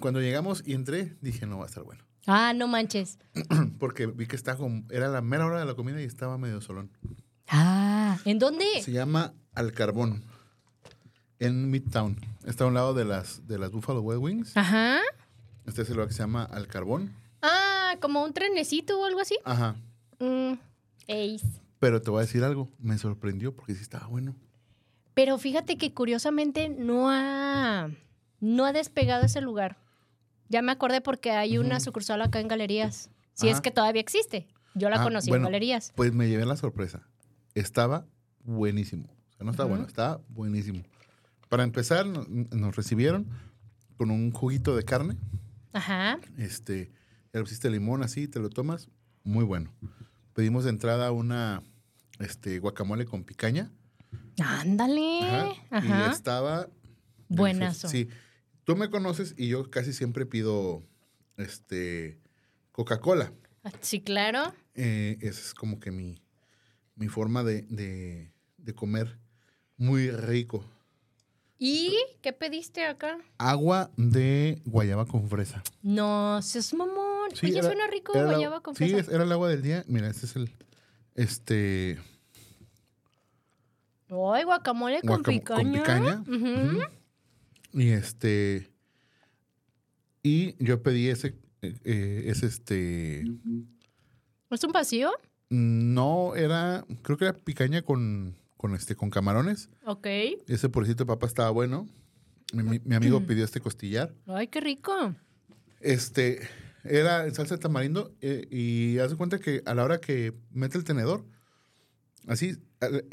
[0.00, 2.04] Cuando llegamos y entré, dije, no va a estar bueno.
[2.26, 3.18] Ah, no manches.
[3.78, 6.60] Porque vi que estaba como, era la mera hora de la comida y estaba medio
[6.60, 6.90] solón.
[7.48, 8.64] Ah, ¿en dónde?
[8.82, 10.24] Se llama Al Carbón,
[11.38, 12.18] en Midtown.
[12.46, 14.56] Está a un lado de las, de las Buffalo Wild Wings.
[14.56, 15.00] Ajá.
[15.66, 17.14] Este es el lugar que se llama Al Carbón.
[17.42, 19.36] Ah, como un trenecito o algo así.
[19.44, 19.76] Ajá.
[20.18, 20.54] Mm,
[21.08, 21.60] ace.
[21.78, 24.34] Pero te voy a decir algo, me sorprendió porque sí estaba bueno.
[25.12, 27.90] Pero fíjate que curiosamente no ha,
[28.40, 29.76] no ha despegado ese lugar.
[30.48, 33.10] Ya me acordé porque hay una sucursal acá en Galerías.
[33.34, 34.46] Si es que todavía existe.
[34.74, 35.92] Yo la Ah, conocí bueno, en Galerías.
[35.96, 37.06] Pues me llevé la sorpresa.
[37.54, 38.06] Estaba
[38.42, 39.04] buenísimo.
[39.04, 39.74] O sea, no estaba Ujú.
[39.76, 40.82] bueno, estaba buenísimo.
[41.48, 43.28] Para empezar, no- nos recibieron
[43.96, 45.16] con un juguito de carne.
[45.72, 46.18] Ajá.
[46.36, 46.90] Este,
[47.32, 48.88] ya le pusiste limón así, te lo tomas.
[49.22, 49.72] Muy bueno.
[50.34, 51.62] Pedimos de entrada una
[52.18, 53.70] este, guacamole con picaña.
[54.38, 55.20] Ándale.
[55.22, 56.06] Ajá, Ajá.
[56.08, 56.68] Y estaba.
[57.28, 57.88] Buenazo.
[57.88, 58.08] Sí.
[58.64, 60.82] Tú me conoces y yo casi siempre pido
[61.36, 62.18] este
[62.72, 63.32] Coca-Cola.
[63.80, 64.54] Sí, claro.
[64.74, 66.20] Eh, esa es como que mi,
[66.96, 69.18] mi forma de, de- de comer
[69.76, 70.64] muy rico.
[71.58, 73.18] ¿Y qué pediste acá?
[73.38, 75.62] Agua de guayaba con fresa.
[75.82, 77.30] No, seas mamón.
[77.34, 78.98] Sí, Oye, era- suena rico la- guayaba con Sí, fresa.
[79.00, 79.84] es- era el agua del día.
[79.86, 80.50] Mira, este es el.
[81.14, 81.98] Este.
[84.08, 85.80] Ay, guacamole con guacam- picaña.
[85.80, 86.20] picaña.
[86.22, 86.76] Ujú.
[86.78, 86.80] Ujú.
[87.74, 88.70] Y este.
[90.22, 91.34] Y yo pedí ese.
[91.62, 93.24] eh, eh, es este.
[94.50, 95.10] ¿Es un vacío?
[95.50, 96.86] No, era.
[97.02, 98.36] Creo que era picaña con.
[98.56, 98.94] Con este.
[98.96, 99.68] Con camarones.
[99.84, 100.06] Ok.
[100.46, 101.88] Ese porcito de papa estaba bueno.
[102.52, 104.14] Mi, mi- mi amigo pidió este costillar.
[104.26, 105.14] Ay, qué rico.
[105.80, 106.40] Este.
[106.84, 108.14] Era en salsa de tamarindo.
[108.20, 111.24] eh, y haz de cuenta que a la hora que mete el tenedor.
[112.26, 112.56] Así,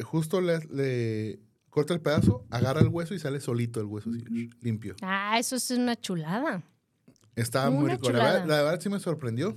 [0.05, 1.39] justo le, le
[1.71, 4.23] corta el pedazo, agarra el hueso y sale solito el hueso, así,
[4.61, 4.95] limpio.
[5.01, 6.61] Ah, eso es una chulada.
[7.35, 8.11] Estaba muy rico.
[8.11, 9.55] La verdad, la verdad sí me sorprendió.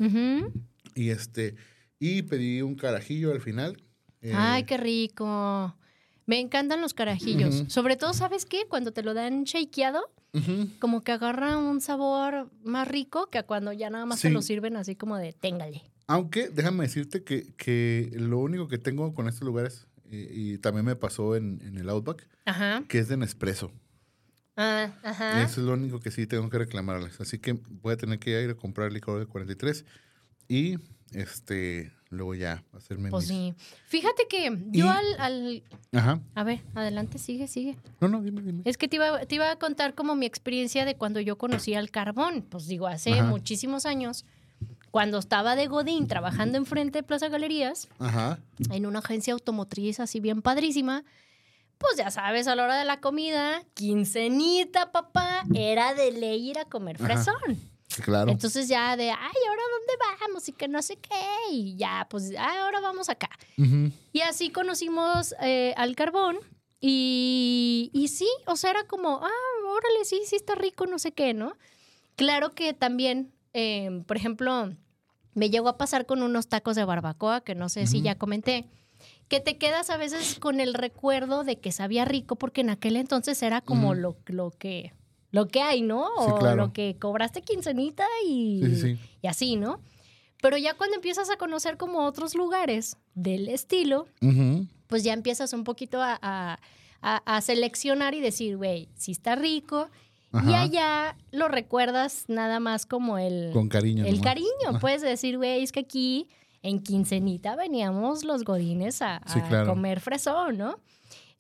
[0.95, 1.57] Y este.
[1.99, 3.83] Y pedí un carajillo al final.
[4.23, 5.77] Eh, Ay, qué rico.
[6.27, 7.65] Me encantan los carajillos.
[7.69, 8.67] Sobre todo, ¿sabes qué?
[8.69, 10.01] Cuando te lo dan shakeado,
[10.79, 14.35] como que agarra un sabor más rico que cuando ya nada más te Sí.
[14.35, 15.83] lo sirven así como de téngale.
[16.07, 19.87] Aunque déjame decirte que, que lo único que tengo con estos lugares,
[20.31, 22.85] y también me pasó en, en el Outback, Ajá.
[22.89, 23.71] que es de Nespresso.
[24.57, 25.43] Ah, ajá.
[25.43, 27.21] Eso es lo único que sí tengo que reclamarles.
[27.21, 29.85] Así que voy a tener que ir a comprar licor de 43
[30.49, 30.77] y
[31.13, 33.55] este luego ya hacerme Pues mis- sí.
[33.87, 36.21] Fíjate que Y- yo al, al- Ajá.
[36.37, 37.77] A ver, adelante, sigue, sigue.
[38.01, 38.63] No, no, dime, dime.
[38.65, 41.75] Es que te iba, te iba a contar como mi experiencia de cuando yo conocí
[41.75, 42.43] al carbón.
[42.49, 43.25] Pues digo, hace Ajá.
[43.25, 44.25] muchísimos años,
[44.95, 48.39] cuando estaba de Godín trabajando enfrente de Plaza Galerías, Ajá.
[48.71, 51.03] en una agencia automotriz así bien padrísima,
[51.79, 56.61] pues ya sabes, a la hora de la comida, quincenita, papá, era de ley ir
[56.61, 57.35] a comer fresón.
[58.05, 58.31] Claro.
[58.31, 59.17] Entonces ya de, ay,
[59.49, 59.95] ¿ahora dónde
[60.29, 60.49] vamos?
[60.49, 61.11] Y que no sé qué.
[61.51, 63.31] Y ya, pues, "Ah, ahora vamos acá.
[63.59, 63.91] Ujú.
[64.13, 66.39] Y así conocimos eh, al carbón.
[66.81, 71.11] Y, y sí, o sea, era como, ah, órale, sí, sí está rico, no sé
[71.11, 71.57] qué, ¿no?
[72.15, 74.73] Claro que también, eh, por ejemplo,
[75.35, 78.67] me llegó a pasar con unos tacos de barbacoa, que no sé si ya comenté,
[79.29, 82.97] que te quedas a veces con el recuerdo de que sabía rico, porque en aquel
[82.97, 84.93] entonces era como lo, lo que
[85.31, 86.07] lo que hay, ¿no?
[86.19, 86.57] Sí, O claro.
[86.57, 89.81] lo que cobraste quincenita y, Sí, sí, y así, ¿no?
[90.41, 94.07] Pero ya cuando empiezas a conocer como otros lugares del estilo,
[94.87, 96.61] pues ya empiezas un poquito a, a-
[97.07, 99.91] a, a seleccionar y decir, güey, si está rico.
[100.47, 104.05] Y allá lo recuerdas nada más como el, Con cariño.
[104.05, 104.25] el nomás.
[104.25, 104.81] cariño.
[104.81, 106.29] Puedes decir, güey, es que aquí
[106.63, 109.69] en quincenita veníamos los godines a, Sí, a claro.
[109.69, 110.81] comer fresón, ¿no?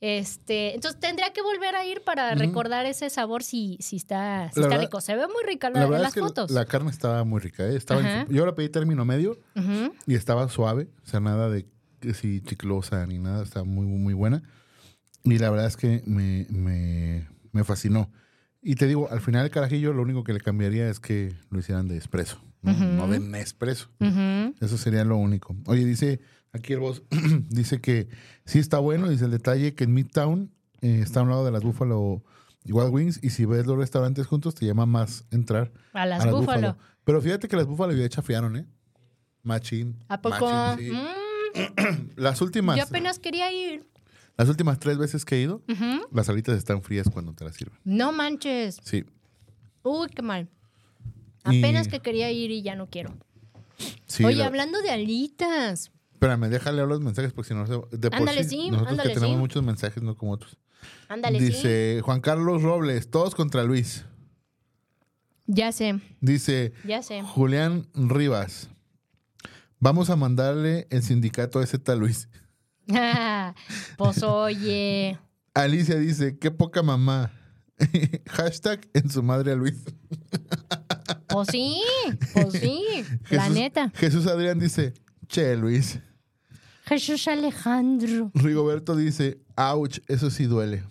[0.01, 4.61] Este, entonces tendría que volver a ir para recordar ese sabor si, si está, si
[4.61, 5.01] La está verdad- rico.
[5.01, 6.51] Se ve muy rica la, La en las es que fotos.
[6.51, 7.65] la carne estaba muy rica.
[7.65, 7.75] ¿eh?
[7.77, 9.39] Estaba en su- yo la pedí término medio
[10.07, 10.89] y estaba suave.
[11.05, 11.67] O sea, nada de
[12.13, 13.43] si chiclosa ni nada.
[13.45, 14.43] Estaba muy, muy buena.
[15.23, 18.11] Y la verdad es que me, me, me fascinó.
[18.67, 21.59] Y te digo, al final el carajillo lo único que le cambiaría es que lo
[21.59, 22.41] hicieran de espresso.
[22.63, 23.91] No, de Nespresso.
[24.59, 25.55] Eso sería lo único.
[25.67, 26.21] Oye, dice
[26.53, 27.03] aquí el boss,
[27.51, 28.09] dice que
[28.47, 29.11] sí está bueno.
[29.11, 30.51] Dice el detalle que en Midtown
[30.81, 32.25] eh, está a un lado de las Buffalo
[32.67, 36.27] Wild Wings y si ves los restaurantes juntos te llama más entrar A las a
[36.27, 36.35] las.
[36.35, 36.79] Buffalo.
[37.05, 38.67] Pero fíjate que las Buffalo ya chafiaron, ¿eh?
[39.43, 40.03] Machín.
[40.09, 40.51] ¿A poco?
[40.51, 40.93] machín, sí.
[40.93, 43.87] Mm, Las últimas, yo apenas quería ir.
[44.37, 45.63] Las últimas tres veces que he ido,
[46.13, 47.79] las alitas están frías cuando te las sirven.
[47.85, 48.81] No manches.
[48.85, 49.05] Sí.
[49.83, 50.49] Uy, qué mal.
[51.51, 53.15] Y- Apenas que quería ir y ya no quiero.
[54.07, 55.91] sí Oye, la- hablando de alitas.
[56.13, 58.93] Espérame, déjale leer los mensajes porque si no, se- de por Ándale, sí, sí, nosotros
[58.93, 59.41] ándale, que tenemos sí.
[59.41, 60.57] muchos mensajes, no como otros.
[61.09, 61.47] Ándale, sí.
[61.47, 64.05] Dice Juan Carlos Robles, todos contra Luis.
[65.47, 67.21] Ya sé, Dice ya sé.
[67.23, 68.71] Julián Rivas,
[69.79, 72.29] vamos a mandarle el sindicato a ese tal Luis.
[73.97, 75.19] pues oye.
[75.55, 77.31] Alicia dice, qué poca mamá.
[78.27, 79.77] Hashtag en su madre a Luis.
[81.29, 81.83] Pues sí,
[82.33, 82.83] pues sí.
[83.31, 83.91] La Jesús- neta.
[83.97, 84.95] Jesús Adrián dice,
[85.27, 85.99] che Luis.
[86.87, 88.31] Jesús Alejandro.
[88.35, 90.85] Rigoberto dice, ouch, eso sí duele.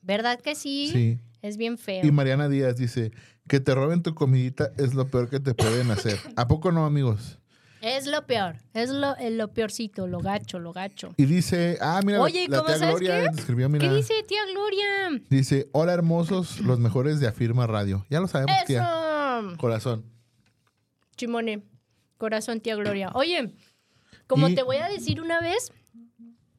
[0.00, 0.88] ¿Verdad que sí?
[0.90, 1.18] Sí.
[1.42, 2.02] Es bien feo.
[2.04, 3.12] Y Mariana Díaz dice,
[3.46, 6.18] que te roben tu comidita es lo peor que te pueden hacer.
[6.36, 7.38] ¿A poco no, amigos?
[7.84, 8.56] Es lo peor.
[8.72, 11.12] Es lo, eh, lo peorcito, lo gacho, lo gacho.
[11.18, 13.40] Y dice, ah, mira, Oye, la, ¿cómo tía Gloria qué?
[13.40, 13.86] escribió, mira.
[13.88, 15.22] ¿Qué dice tía Gloria?
[15.28, 18.06] Dice, hola hermosos, los mejores de Afirma Radio.
[18.08, 18.88] Ya lo sabemos, tía.
[19.58, 20.04] Corazón.
[21.16, 21.62] Chimone.
[22.18, 23.10] Corazón, tía Gloria.
[23.14, 23.52] Oye,
[24.26, 25.72] como Y- te voy a decir una vez,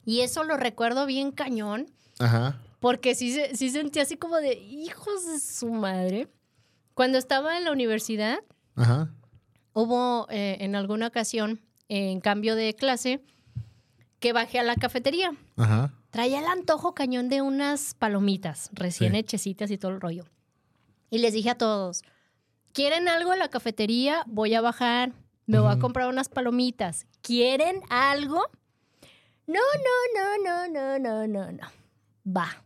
[0.06, 1.88] y eso lo recuerdo bien cañón,
[2.20, 2.62] Ajá.
[2.80, 6.28] porque sí, sí sentí así como de hijos de su madre.
[6.94, 8.38] Cuando estaba en la universidad,
[8.76, 9.10] Ajá.
[9.76, 11.60] Hubo eh, en alguna ocasión,
[11.90, 13.22] en cambio de clase,
[14.20, 15.34] que bajé a la cafetería.
[15.58, 15.94] Ajá.
[16.10, 19.20] Traía el antojo cañón de unas palomitas recién Sí.
[19.20, 20.26] hechecitas y todo el rollo.
[21.12, 22.04] Y les dije a todos,
[22.74, 24.24] ¿quieren algo en la cafetería?
[24.26, 25.12] Voy a bajar,
[25.46, 27.06] me voy a comprar unas palomitas.
[27.22, 28.42] ¿Quieren algo?
[29.46, 31.68] No, no, no, no, no, no, no, no.
[32.26, 32.64] Va.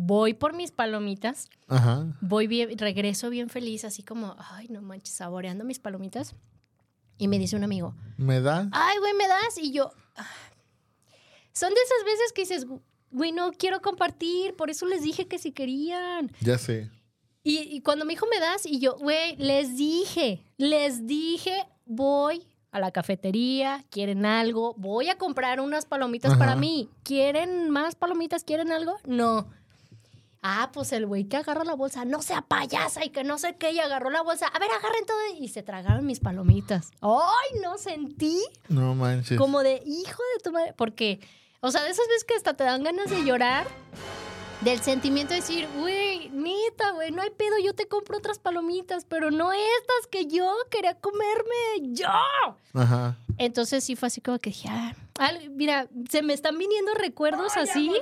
[0.00, 2.06] Voy por mis palomitas, Ajá.
[2.20, 6.36] voy bien, regreso bien feliz, así como, ay, no manches, saboreando mis palomitas.
[7.18, 8.68] Y me dice un amigo, ¿Me da?
[8.70, 9.58] ay, güey, ¿me das?
[9.58, 10.24] Y yo, "Ah".
[11.52, 12.66] son de esas veces que dices,
[13.10, 16.30] güey, no quiero compartir, por eso les dije que si querían.
[16.42, 16.92] Ya sé.
[17.42, 18.66] Y, y cuando me dijo, ¿me das?
[18.66, 25.18] Y yo, güey, les dije, les dije, voy a la cafetería, quieren algo, voy a
[25.18, 26.38] comprar unas palomitas Ajá.
[26.38, 26.88] para mí.
[27.02, 28.44] ¿Quieren más palomitas?
[28.44, 28.94] ¿Quieren algo?
[29.04, 29.48] No.
[30.42, 33.56] Ah, pues el güey que agarra la bolsa, no sea payasa y que no sé
[33.56, 34.46] qué, y agarró la bolsa.
[34.46, 35.18] A ver, agarren todo.
[35.38, 36.90] Y se tragaron mis palomitas.
[37.00, 38.40] ¡Ay, no sentí!
[38.68, 39.36] No manches.
[39.36, 40.74] Como de hijo de tu madre.
[40.76, 41.20] Porque,
[41.60, 43.66] o sea, de esas veces que hasta te dan ganas de llorar,
[44.60, 49.04] del sentimiento de decir, güey, neta, güey, no hay pedo, yo te compro otras palomitas,
[49.04, 52.06] pero no estas que yo quería comerme yo.
[52.74, 53.16] Ajá.
[53.38, 54.94] Entonces sí fue así como que dije, ah,
[55.50, 57.92] mira, se me están viniendo recuerdos así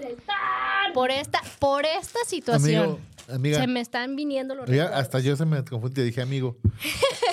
[0.95, 2.85] por esta, por esta situación.
[2.85, 3.01] Amigo,
[3.35, 3.61] amiga.
[3.61, 4.97] Se me están viniendo los recuerdos.
[4.99, 6.03] hasta yo se me confundí.
[6.03, 6.57] Dije, amigo.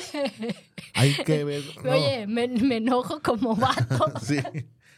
[0.96, 1.64] Hay que ver.
[1.84, 1.92] no.
[1.92, 4.06] Oye, me, me enojo como vato.
[4.22, 4.38] Sí.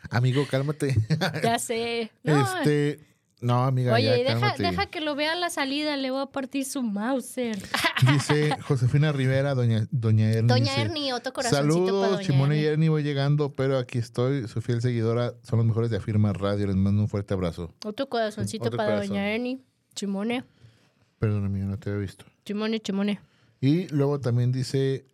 [0.10, 0.96] Amigo, cálmate.
[1.44, 2.12] ya sé.
[2.24, 3.00] No, Este.
[3.41, 3.93] No, amiga.
[3.93, 7.58] Oye, ya, deja, que lo vea a la salida, le voy a partir su Mauser.
[8.12, 10.48] Dice Josefina Rivera, doña, doña Ernie.
[10.48, 12.89] Doña dice, Ernie, otro corazoncito para Saludos, Doña Chimone y Ernie.
[12.89, 16.76] Voy llegando, pero aquí estoy, su fiel seguidora, son los mejores de Afirma Radio, les
[16.76, 17.74] mando un fuerte abrazo.
[17.84, 19.10] Otro corazoncito Otro para corazón.
[19.10, 19.60] Doña Ernie.
[19.95, 20.43] Chimone,
[21.19, 22.26] Perdón, amigo, no te había visto.
[22.45, 23.21] chimone, chimone.
[23.62, 25.06] Y luego también dice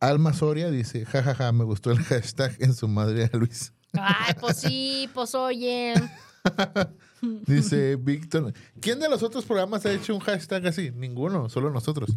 [0.00, 3.72] Alma Soria, dice, jajaja, me gustó el hashtag en su madre a Luis.
[3.92, 5.94] Ay, pues sí, pues oye.
[7.46, 10.90] Dice Víctor, ¿quién de los otros programas ha hecho un hashtag así?
[10.90, 12.10] Ninguno, solo nosotros.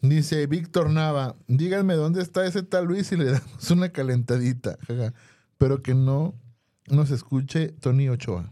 [0.00, 4.78] Dice Víctor Nava, díganme dónde está ese tal Luis y le damos una calentadita.
[5.58, 6.34] Pero que no
[6.86, 8.50] nos escuche Tony Ochoa.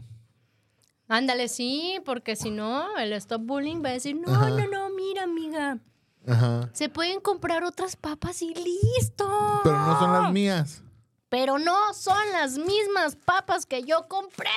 [1.07, 4.49] Ándale, sí, porque si no, el stop bullying va a decir, no, Ajá.
[4.49, 5.79] no, no, mira, amiga,
[6.27, 6.69] Ajá.
[6.73, 9.61] se pueden comprar otras papas y listo.
[9.63, 10.81] Pero no son las mías.
[11.29, 14.49] Pero no son las mismas papas que yo compré.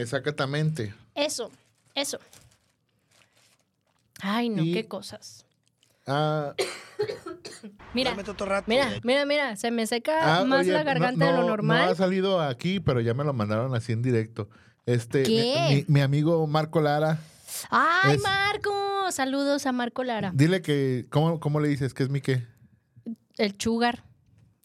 [0.00, 0.94] Exactamente.
[1.14, 1.50] Eso,
[1.94, 2.18] eso.
[4.20, 5.44] Ay, no, Y- qué cosas.
[6.06, 6.54] Ah,
[7.94, 8.14] Mira,
[8.66, 11.42] mira, mira, mira, se me seca ah, más oye, la no- garganta de no- lo
[11.44, 11.88] No normal.
[11.90, 14.48] ha salido aquí, pero ya me lo mandaron así en directo.
[14.86, 15.84] Este, ¿Qué?
[15.88, 17.18] Mi, mi amigo Marco Lara,
[17.70, 20.30] Ay, es- Marco, saludos a Marco Lara.
[20.34, 21.92] dile que, ¿cómo, cómo le dices?
[21.94, 22.46] ¿Qué es mi qué?
[23.36, 24.02] El chugar.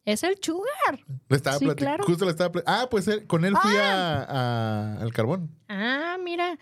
[0.05, 0.99] Es el chugar.
[1.29, 2.03] Le estaba Sí, claro.
[2.03, 5.49] Justo le estaba plat- Ah, pues él- con él fui a, a- al carbón.
[5.69, 6.57] Ah, mira.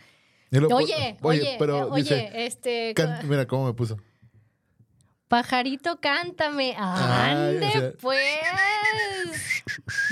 [0.52, 2.94] Lo- Oye, oye, pero eh, oye, dice, este.
[2.94, 3.98] can- mira cómo me puso.
[5.28, 6.76] Pajarito, cántame.
[6.78, 9.64] Ay, ¡Ande, o sea- pues!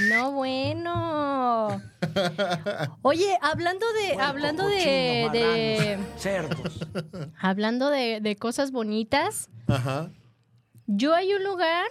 [0.10, 1.82] No, bueno.
[3.02, 4.14] Oye, hablando de.
[4.22, 5.30] hablando de.
[5.34, 6.80] de- cerdos.
[7.40, 9.50] hablando de, de cosas bonitas.
[9.68, 10.10] Ajá.
[10.88, 11.86] Yo hay un lugar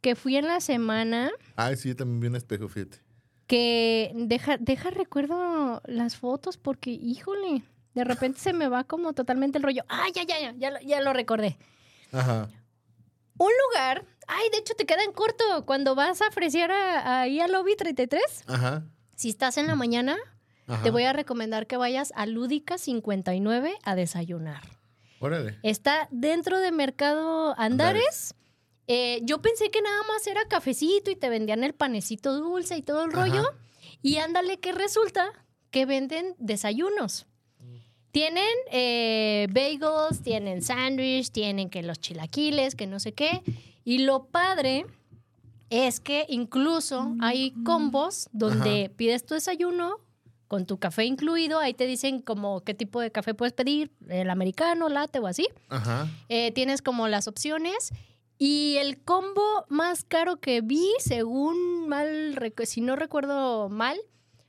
[0.00, 2.98] que fui en la semana Ay, sí, yo también vi un espejo, fíjate.
[3.46, 7.62] que deja, deja recuerdo las fotos porque, híjole,
[7.94, 9.82] de repente se me va como totalmente el rollo.
[9.88, 11.58] Ah, ya, ya, ya, ya, lo- ya lo recordé.
[12.12, 12.48] Ajá.
[13.36, 17.52] Un lugar, ay, de hecho te queda en corto cuando vas a ofrecer ahí al
[17.52, 18.22] lobby 33.
[18.46, 18.84] Ajá.
[19.16, 20.16] Si estás en la mañana,
[20.66, 20.82] Ajá.
[20.82, 24.62] te voy a recomendar que vayas a Lúdica 59 a desayunar.
[25.18, 25.58] Órale.
[25.62, 28.34] Está dentro de Mercado Andares.
[28.92, 32.82] Eh, yo pensé que nada más era cafecito y te vendían el panecito dulce y
[32.82, 33.20] todo el Ajá.
[33.20, 33.44] rollo.
[34.02, 35.30] Y ándale que resulta
[35.70, 37.26] que venden desayunos.
[38.10, 43.42] Tienen eh, bagels, tienen sándwich, tienen que los chilaquiles, que no sé qué.
[43.84, 44.86] Y lo padre
[45.70, 49.98] es que incluso hay combos donde pides tu desayuno
[50.48, 51.60] con tu café incluido.
[51.60, 55.46] Ahí te dicen como qué tipo de café puedes pedir, el americano, latte o así.
[55.68, 56.08] Ajá.
[56.28, 57.92] Eh, tienes como las opciones.
[58.42, 64.00] Y el combo más caro que vi, según mal, si no recuerdo mal,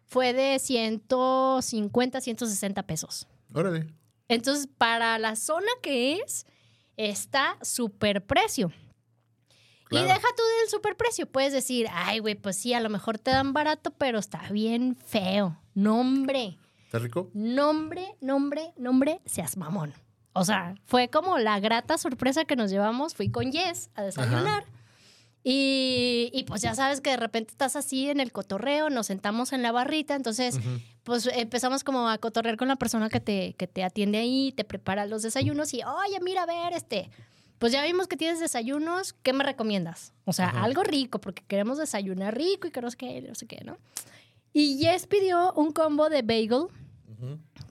[0.05, 3.27] fue de 150, 160 pesos.
[3.53, 3.93] Órale.
[4.29, 6.45] Entonces, para la zona que es,
[6.95, 8.71] está súper precio.
[9.89, 10.05] Claro.
[10.05, 11.25] Y deja tú del super precio.
[11.25, 14.95] Puedes decir, ay, güey, pues sí, a lo mejor te dan barato, pero está bien
[14.95, 15.61] feo.
[15.73, 17.29] Nombre, ¿Está rico?
[17.33, 19.93] nombre, nombre, nombre, seas mamón.
[20.33, 23.15] O sea, fue como la grata sorpresa que nos llevamos.
[23.15, 24.65] Fui con Jess a desayunar.
[25.43, 29.53] Y, y pues ya sabes que de repente estás así en el cotorreo, nos sentamos
[29.53, 30.59] en la barrita, entonces
[31.03, 34.63] pues empezamos como a cotorrear con la persona que te, que te atiende ahí, te
[34.63, 37.09] prepara los desayunos y, oye, mira, a ver, este,
[37.57, 40.13] pues ya vimos que tienes desayunos, ¿qué me recomiendas?
[40.25, 43.47] O sea, algo rico, porque queremos desayunar rico y que no sé qué, no sé
[43.47, 43.77] qué, ¿no?
[44.53, 46.67] Y Jess pidió un combo de bagel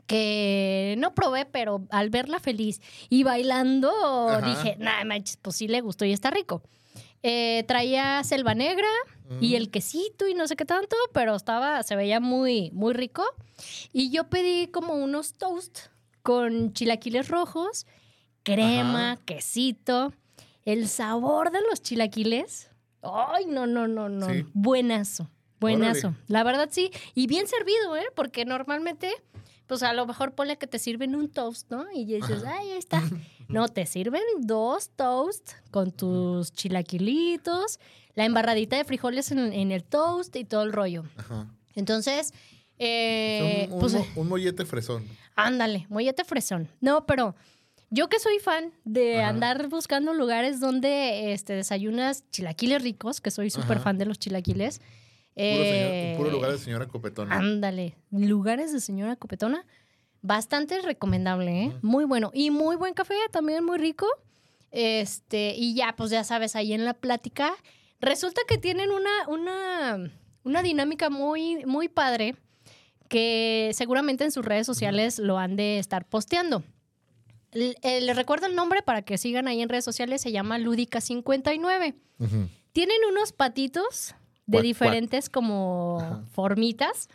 [0.07, 3.91] que no probé, pero al verla feliz y bailando,
[4.29, 4.49] Ajá.
[4.49, 6.63] dije, nah, manches, pues sí le gustó y está rico.
[7.23, 8.89] Eh, traía selva negra
[9.41, 13.23] y el quesito y no sé qué tanto, pero estaba, se veía muy, muy rico.
[13.93, 15.79] Y yo pedí como unos toast
[16.23, 17.87] con chilaquiles rojos,
[18.43, 19.23] crema, Ajá.
[19.25, 20.13] quesito.
[20.65, 22.71] El sabor de los chilaquiles.
[23.03, 24.29] Ay, no, no, no, no.
[24.29, 24.45] Sí.
[24.53, 26.09] Buenazo, buenazo.
[26.09, 26.25] Órale.
[26.27, 26.91] La verdad sí.
[27.15, 28.07] Y bien servido, ¿eh?
[28.15, 29.13] Porque normalmente,
[29.71, 31.87] pues a lo mejor ponle que te sirven un toast, ¿no?
[31.95, 33.03] Y dices, ay, ahí está.
[33.49, 37.81] No, te sirven dos toast con tus chilaquilitos,
[38.15, 41.03] la embarradita de frijoles en, en el toast y todo el rollo.
[41.17, 41.49] Ajá.
[41.75, 42.33] Entonces,
[42.79, 45.05] eh, un, un pues mo- un mollete fresón.
[45.35, 46.69] ándale, mollete fresón.
[46.81, 47.35] No, pero
[47.91, 49.31] yo que soy fan de Ajá.
[49.31, 54.81] andar buscando lugares donde este, desayunas chilaquiles ricos, que soy súper fan de los chilaquiles.
[55.41, 57.37] Puro, eh, puro lugar de señora copetona.
[57.37, 59.65] Ándale, lugares de señora copetona.
[60.23, 61.73] Bastante recomendable, ¿eh?
[61.83, 62.31] Muy bueno.
[62.35, 64.07] Y muy buen café, también muy rico.
[64.71, 67.53] Este, y ya, pues ya sabes, ahí en la plática.
[68.01, 72.37] Resulta que tienen una, una, una dinámica muy, muy padre
[73.09, 76.63] que seguramente en sus redes sociales lo han de estar posteando.
[77.53, 81.95] Eh, Les recuerdo el nombre para que sigan ahí en redes sociales, se llama Lúdica59.
[82.19, 82.49] Ujú.
[82.73, 84.15] Tienen unos patitos
[84.51, 86.23] de diferentes como Ajá.
[86.33, 87.09] formitas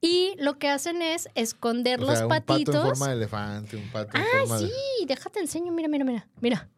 [0.00, 2.74] y lo que hacen es esconder O los sea, un patitos.
[2.74, 4.70] pato en forma de elefante, un pato en ah, forma sí,
[5.00, 5.06] de...
[5.06, 6.68] déjate enseño, mira, mira, mira, mira.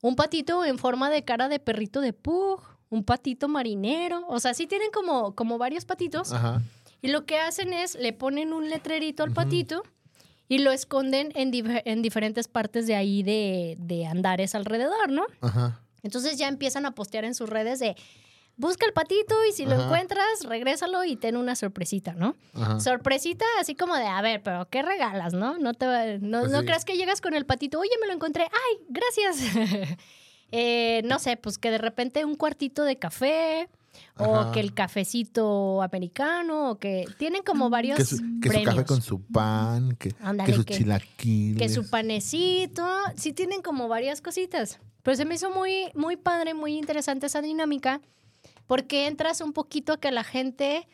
[0.00, 4.54] Un patito en forma de cara de perrito de pug, un patito marinero, o sea,
[4.54, 6.62] sí tienen como, como varios patitos Ajá.
[7.02, 9.82] y lo que hacen es le ponen un letrerito al patito
[10.48, 15.24] y lo esconden en diferentes partes de ahí de, de andares alrededor, ¿no?
[15.40, 15.80] Ajá.
[16.02, 17.96] Entonces ya empiezan a postear en sus redes de
[18.56, 22.36] busca el patito y si lo encuentras, regrésalo y ten una sorpresita, ¿no?
[22.54, 22.80] Ajá.
[22.80, 25.58] Sorpresita así como de, a ver, pero ¿qué regalas, no?
[25.58, 26.66] No, te, no, Pues no sí.
[26.66, 29.96] creas que llegas con el patito, oye, me lo encontré, ay, gracias.
[30.56, 33.68] Eh, no sé, pues que de repente un cuartito de café,
[34.18, 34.52] o Ajá.
[34.52, 39.02] que el cafecito americano, o que tienen como varios Que su, que su café con
[39.02, 41.58] su pan, que, Ándale, que sus que- chilaquiles.
[41.60, 42.86] que su panecito,
[43.16, 44.78] sí tienen como varias cositas.
[45.02, 48.00] Pero se me hizo muy, muy padre, muy interesante esa dinámica,
[48.66, 50.88] porque entras un poquito a que la gente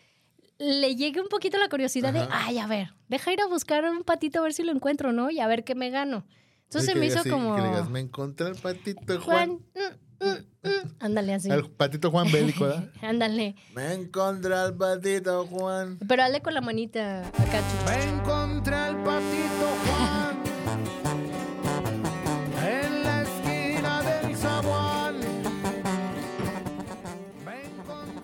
[0.59, 4.03] le llegue un poquito la curiosidad de, ay, a ver, deja ir a buscar un
[4.05, 5.31] patito a ver si lo encuentro, ¿no?
[5.31, 6.27] Y a ver qué me gano.
[6.65, 7.57] Entonces me hizo como...
[7.57, 9.99] Que le digas, me encontré el patito Juan, Juan.
[10.21, 10.97] mm, mm, mm".
[11.01, 11.51] ándale así.
[11.51, 12.91] El patito Juan bélico, ¿verdad?
[13.03, 13.57] Ándale.
[13.75, 15.99] me encontré al patito Juan.
[16.07, 17.63] Pero dale con la manita acá.
[17.87, 20.30] Me encontré al patito Juan.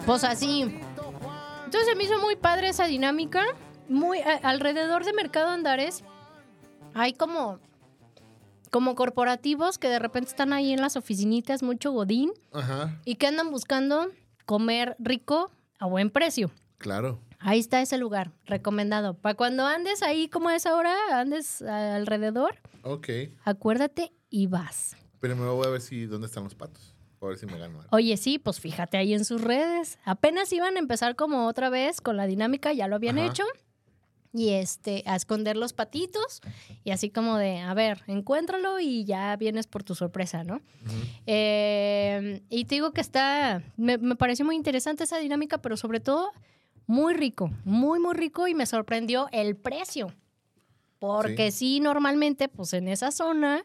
[0.06, 0.62] Pues así.
[0.62, 3.44] Entonces se me hizo muy padre esa dinámica.
[3.88, 6.02] Muy a- alrededor de Mercado Andares
[6.94, 7.58] hay como
[8.70, 13.26] como corporativos que de repente están ahí en las oficinitas, mucho godín, Ajá, y que
[13.28, 14.08] andan buscando
[14.44, 16.50] comer rico a buen precio.
[16.78, 17.20] claro.
[17.38, 19.14] Ahí está ese lugar, recomendado.
[19.14, 23.08] Para cuando andes ahí como a esa hora, andes alrededor, Ok.
[23.44, 24.96] acuérdate y vas.
[25.20, 26.94] Primero voy a ver si dónde están los patos.
[27.20, 27.96] A ver si me gano algo.
[27.96, 29.98] Oye, sí, pues fíjate ahí en sus redes.
[30.04, 33.28] Apenas iban a empezar como otra vez con la dinámica, ya lo habían Ajá.
[33.28, 33.44] hecho.
[34.32, 36.42] Y este, a esconder los patitos.
[36.84, 40.60] Y así como de, a ver, encuéntralo y ya vienes por tu sorpresa, ¿no?
[41.26, 46.00] Eh, y te digo que está, me, me pareció muy interesante esa dinámica, pero sobre
[46.00, 46.32] todo
[46.86, 50.12] muy rico, muy, muy rico y me sorprendió el precio.
[50.98, 53.64] Porque sí, normalmente, pues en esa zona,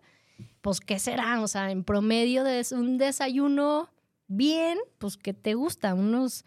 [0.61, 1.41] pues ¿qué será?
[1.41, 3.89] O sea, en promedio de un desayuno
[4.27, 5.93] bien, pues ¿qué te gusta?
[5.93, 6.45] Unos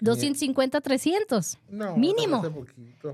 [0.00, 1.58] 250, 300.
[1.68, 2.42] No, Mínimo.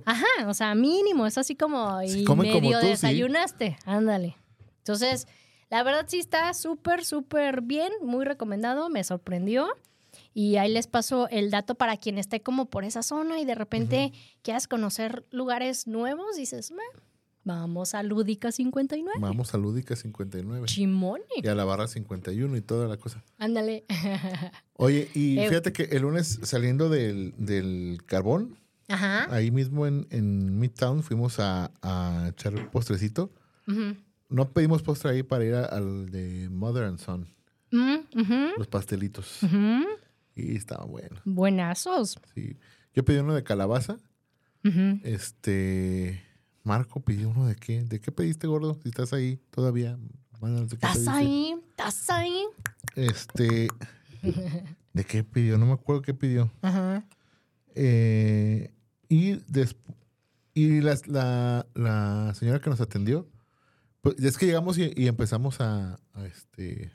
[0.07, 2.91] Ajá, o sea, mínimo, es así como y medio tú, sí.
[2.91, 4.37] desayunaste, ándale.
[4.79, 5.27] Entonces,
[5.69, 9.69] la verdad sí está súper, súper bien, muy recomendado, me sorprendió.
[10.33, 13.55] Y ahí les paso el dato para quien esté como por esa zona y de
[13.55, 14.13] repente
[14.43, 16.83] quieras conocer lugares nuevos, dices, "Meh,
[17.45, 19.19] vamos a Lúdica 59.
[19.21, 20.67] Vamos a Lúdica 59.
[20.67, 21.25] Chimone.
[21.43, 23.23] Y a la barra 51 y toda la cosa.
[23.39, 23.85] Ándale.
[24.75, 25.49] Oye, y Eh.
[25.49, 28.59] fíjate que el lunes saliendo del, del carbón,
[28.89, 29.33] Ajá.
[29.35, 33.31] ahí mismo en, en Midtown fuimos a, a echar postrecito.
[34.31, 37.27] No pedimos postre ahí para ir a- al de Mother and Son,
[37.71, 39.41] Mm, los pastelitos.
[40.35, 42.19] Y estaba bueno, Buenazos.
[42.35, 42.57] sí.
[42.95, 43.99] Yo pedí uno de calabaza.
[45.03, 46.23] Este.
[46.69, 47.83] Marco pidió uno de qué.
[47.83, 48.79] ¿De qué pediste, gordo?
[48.83, 49.99] Si estás ahí todavía.
[50.71, 51.57] ¿Estás ahí?
[51.71, 52.45] ¿Estás ahí?
[52.95, 53.69] Este.
[54.93, 55.57] ¿De qué pidió?
[55.57, 56.53] No me acuerdo qué pidió.
[56.61, 57.05] Ajá.
[57.75, 58.71] Eh,
[59.09, 59.95] y despu-
[60.53, 63.27] y las- la, la señora que nos atendió,
[64.03, 66.93] pues es que llegamos y, y empezamos a, a, este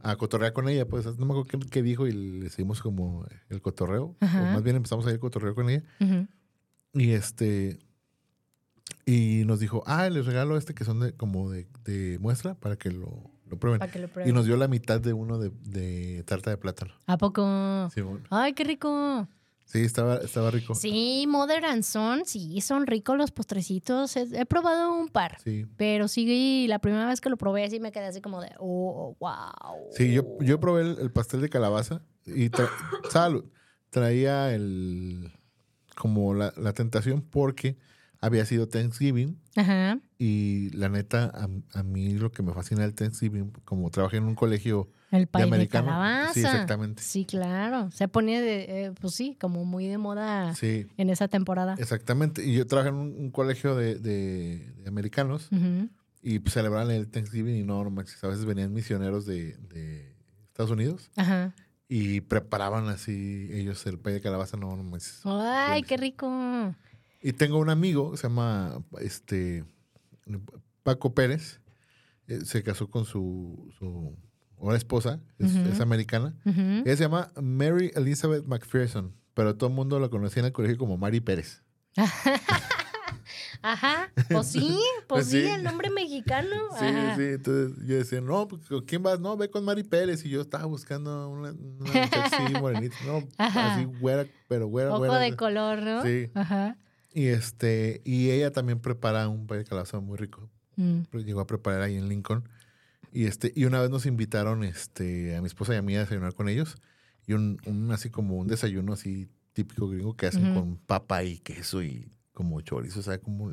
[0.00, 3.26] a cotorrear con ella, pues no me acuerdo qué, qué dijo y le seguimos como
[3.50, 4.42] el cotorreo, Ajá.
[4.42, 6.26] o más bien empezamos a ir cotorreo con ella Ujú.
[6.94, 7.78] y este
[9.06, 12.76] y nos dijo, ah, les regalo este que son de como de, de muestra para
[12.76, 13.78] que lo, lo prueben.
[13.80, 16.92] Para que lo Y nos dio la mitad de uno de, de tarta de plátano.
[17.06, 17.88] ¿A poco?
[17.94, 18.20] Sí, bueno.
[18.30, 19.26] Ay, qué rico.
[19.64, 20.74] Sí, estaba, estaba rico.
[20.74, 24.16] Sí, Mother and Son, sí, son ricos los postrecitos.
[24.16, 25.64] He, he probado un par, Sí.
[25.76, 29.16] pero sí, la primera vez que lo probé, sí me quedé así como de, oh,
[29.20, 29.76] wow.
[29.92, 32.68] Sí, yo, yo probé el, el pastel de calabaza y tra-
[33.10, 33.44] salud,
[33.90, 35.32] traía el
[35.96, 37.76] como la, la tentación porque
[38.20, 39.98] había sido Thanksgiving Ajá.
[40.18, 41.48] y la neta a,
[41.78, 45.42] a mí lo que me fascina del Thanksgiving como trabajé en un colegio El de,
[45.42, 45.86] americano.
[45.86, 46.34] calabaza.
[46.34, 47.02] Sí, exactamente.
[47.02, 47.90] Sí, claro.
[47.92, 51.74] Se pone, de, eh, pues sí, como muy de moda sí en esa temporada.
[51.78, 55.88] exactamente y yo trabajé en un, un colegio de, de- de americanos Ujú.
[56.22, 60.14] y pues, celebraban el Thanksgiving y no, no manches, a veces venían misioneros de, de
[60.48, 61.54] Estados Unidos Ajá.
[61.88, 65.22] y preparaban así ellos el pay de calabaza no, no manches.
[65.24, 66.74] Ay, qué rico.
[67.22, 69.64] Y tengo un amigo, se llama este
[70.82, 71.60] Paco Pérez,
[72.26, 74.16] eh, se casó con su, su
[74.58, 76.34] ahora esposa, es, americana.
[76.44, 80.78] Ella se llama Mary Elizabeth McPherson, pero todo el mundo la conocía en el colegio
[80.78, 81.62] como Mary Pérez.
[83.62, 84.10] Ajá.
[84.30, 86.56] Pues sí, pues sí, el nombre mexicano.
[86.78, 87.16] Sí, Ajá.
[87.16, 89.20] sí, entonces yo decía, no, pues, ¿con quién vas?
[89.20, 90.24] No, ve con Mari Pérez.
[90.24, 93.74] Y yo estaba buscando una, una muchacha así morenita, no, Ajá.
[93.74, 95.18] así güera, pero güera, Ojo güera.
[95.18, 96.02] de color, ¿no?
[96.02, 96.30] Sí.
[96.34, 96.78] Ajá.
[97.12, 100.48] Y este, y ella también prepara un pay de calabaza muy rico.
[100.76, 101.02] Mm.
[101.10, 102.48] Pues, llegó a preparar ahí en Lincoln.
[103.12, 106.00] Y este, y una vez nos invitaron este, a mi esposa y a mí a
[106.00, 106.76] desayunar con ellos.
[107.26, 111.38] Y un, un así como un desayuno así típico gringo que hacen con papa y
[111.38, 113.00] queso y como chorizo.
[113.00, 113.50] O sea, como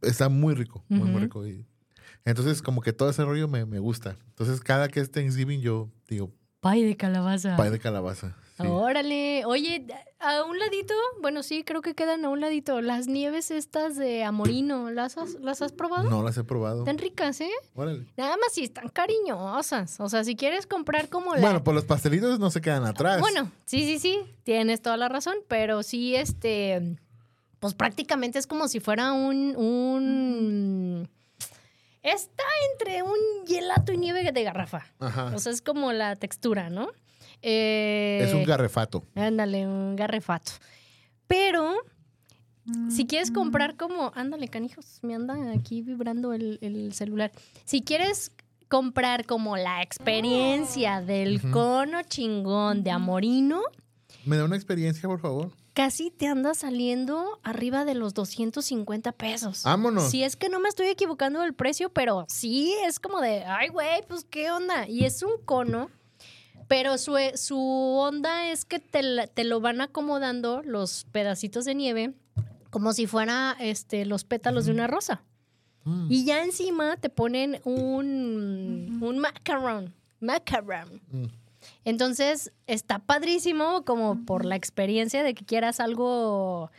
[0.00, 1.46] está muy rico, muy, muy rico.
[1.46, 1.66] Y
[2.24, 4.16] entonces, como que todo ese rollo me, me gusta.
[4.28, 6.32] Entonces, cada que es Thanksgiving, yo digo,
[6.62, 7.56] Pay de calabaza.
[7.56, 8.36] Pay de calabaza.
[8.62, 8.68] Sí.
[8.68, 9.44] Órale.
[9.44, 9.86] Oye,
[10.18, 12.80] a un ladito, bueno, sí, creo que quedan a un ladito.
[12.80, 16.08] Las nieves estas de Amorino, ¿las has, las has probado?
[16.08, 16.80] No las he probado.
[16.80, 17.50] Están ricas, ¿eh?
[17.74, 18.06] Órale.
[18.16, 19.98] Nada más si están cariñosas.
[20.00, 21.40] O sea, si quieres comprar como la...
[21.40, 23.20] Bueno, pues los pastelitos no se quedan atrás.
[23.20, 26.96] Bueno, sí, sí, sí, tienes toda la razón, pero sí, este,
[27.58, 31.08] pues prácticamente es como si fuera un, un,
[32.02, 34.86] está entre un gelato y nieve de garrafa.
[34.98, 35.32] Ajá.
[35.34, 36.88] O sea, es como la textura, ¿no?
[37.42, 39.04] Eh, es un garrefato.
[39.14, 40.52] Ándale, un garrefato.
[41.26, 41.74] Pero,
[42.88, 47.32] si quieres comprar como, ándale, canijos, me anda aquí vibrando el, el celular.
[47.64, 48.32] Si quieres
[48.68, 51.50] comprar como la experiencia del Ujú.
[51.50, 53.60] cono chingón de Amorino,
[54.24, 55.50] ¿Me da una experiencia, por favor?
[55.74, 59.62] casi te anda saliendo arriba de los 250 pesos.
[59.64, 60.10] Vámonos.
[60.10, 63.68] Si es que no me estoy equivocando del precio, pero sí es como de, ay,
[63.68, 64.86] güey, pues qué onda.
[64.86, 65.90] Y es un cono,
[66.72, 72.14] pero su, su onda es que te, te lo van acomodando los pedacitos de nieve
[72.70, 75.22] como si fuera este, los pétalos de una rosa.
[75.84, 76.06] Mm.
[76.08, 79.92] Y ya encima te ponen un, un macaron.
[80.20, 81.02] Macaron.
[81.10, 81.24] Mm.
[81.84, 86.70] Entonces está padrísimo como por la experiencia de que quieras algo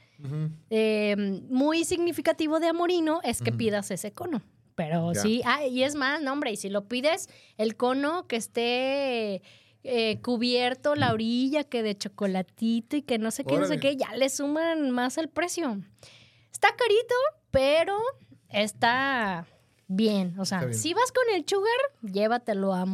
[0.71, 4.41] eh, muy significativo de Amorino, es que pidas ese cono.
[4.73, 8.37] Pero sí, ah, y es más, no, hombre, y si lo pides, el cono que
[8.37, 9.43] esté
[9.83, 13.97] eh, cubierto, la orilla, que de chocolatito y que no sé qué, no sé qué,
[13.97, 15.77] ya le suman más al precio.
[16.51, 17.15] Está carito,
[17.51, 17.97] pero
[18.49, 19.45] está
[19.87, 20.39] bien.
[20.39, 20.73] O sea, bien.
[20.73, 22.85] si vas con el sugar, llévatelo a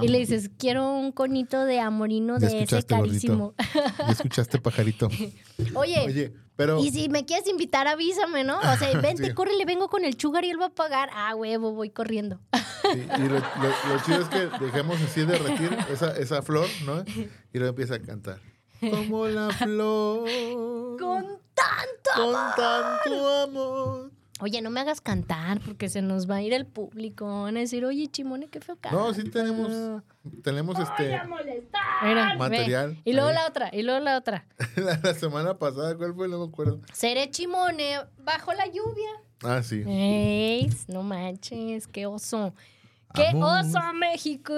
[0.00, 3.54] Y le dices, quiero un conito de Amorino de ese carísimo.
[3.98, 5.08] ¿Ya escuchaste, pajarito?
[5.74, 6.78] Oye, Oye, pero...
[6.82, 8.58] y si me quieres invitar, avísame, ¿no?
[8.58, 9.34] O sea, vente, Sí.
[9.34, 11.10] corre, le vengo con el sugar y él va a pagar.
[11.12, 12.40] Ah, huevo, voy corriendo.
[12.82, 17.04] Sí, y lo, lo- lo chido es que dejemos así derretir esa, esa flor, ¿no?
[17.52, 18.40] Y luego empieza a cantar.
[18.80, 20.28] Como la flor.
[20.98, 22.54] Con tanto con amor.
[22.56, 24.10] tanto amor.
[24.42, 27.42] Oye, no me hagas cantar porque se nos va a ir el público.
[27.44, 28.98] Van a decir, oye, Chimone, qué feo canta.
[28.98, 30.02] No, sí tenemos,
[30.42, 31.16] tenemos este.
[32.02, 32.90] Mira, Material.
[32.94, 33.00] ve.
[33.04, 33.34] Y luego Ahí.
[33.36, 34.44] la otra, y luego la otra.
[34.76, 36.26] La, la semana pasada, ¿cuál fue?
[36.28, 36.80] No me acuerdo.
[36.92, 39.10] Seré Chimone bajo la lluvia.
[39.44, 39.84] Ah, sí.
[39.86, 40.68] ¡Ey!
[40.88, 42.52] No manches, qué oso.
[43.14, 43.60] ¡Qué Amor.
[43.64, 44.54] oso, México!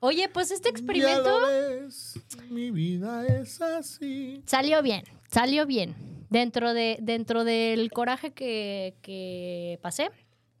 [0.00, 2.20] Oye, pues este Ya experimento lo ves,
[2.50, 4.42] mi vida es así.
[4.46, 5.94] salió bien, salió bien.
[6.30, 10.10] Dentro, de, dentro del coraje que, que pasé,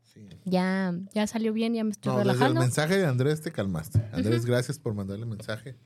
[0.02, 0.26] Sí.
[0.46, 2.60] ya, ya salió bien, ya me estoy No, desde el relajando.
[2.62, 4.00] mensaje de Andrés te calmaste.
[4.12, 5.76] Andrés, gracias por mandarle mensaje.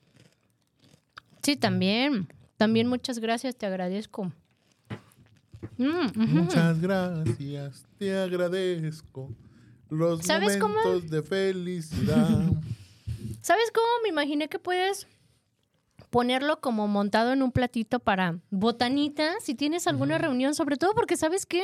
[1.42, 2.28] Sí, también.
[2.56, 4.30] También muchas gracias, te agradezco.
[5.78, 6.10] Mm.
[6.14, 9.30] Muchas gracias, te agradezco.
[9.88, 10.74] Los ¿Sabes cómo?
[10.74, 12.52] momentos de felicidad.
[13.40, 15.08] ¿Sabes cómo me imaginé que puedes
[16.10, 20.54] ponerlo como montado en un platito para botanita si tienes alguna reunión?
[20.54, 21.62] Sobre todo porque, ¿sabes qué?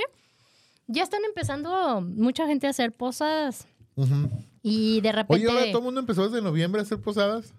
[0.86, 3.66] Ya están empezando mucha gente a hacer posadas
[4.62, 5.46] y de repente...
[5.46, 7.52] Oye, ahora todo el mundo empezó desde noviembre a hacer posadas.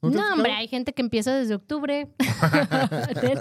[0.00, 2.08] ¿No, No, hombre, hay gente que empieza desde octubre.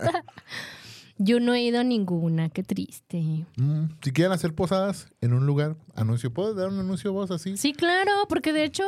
[1.20, 3.46] Yo no he ido a ninguna, qué triste.
[3.58, 6.32] Mm, si quieren hacer posadas en un lugar, anuncio.
[6.34, 7.58] ¿Puedes dar un anuncio vos así?
[7.58, 8.84] Sí, claro, porque de hecho,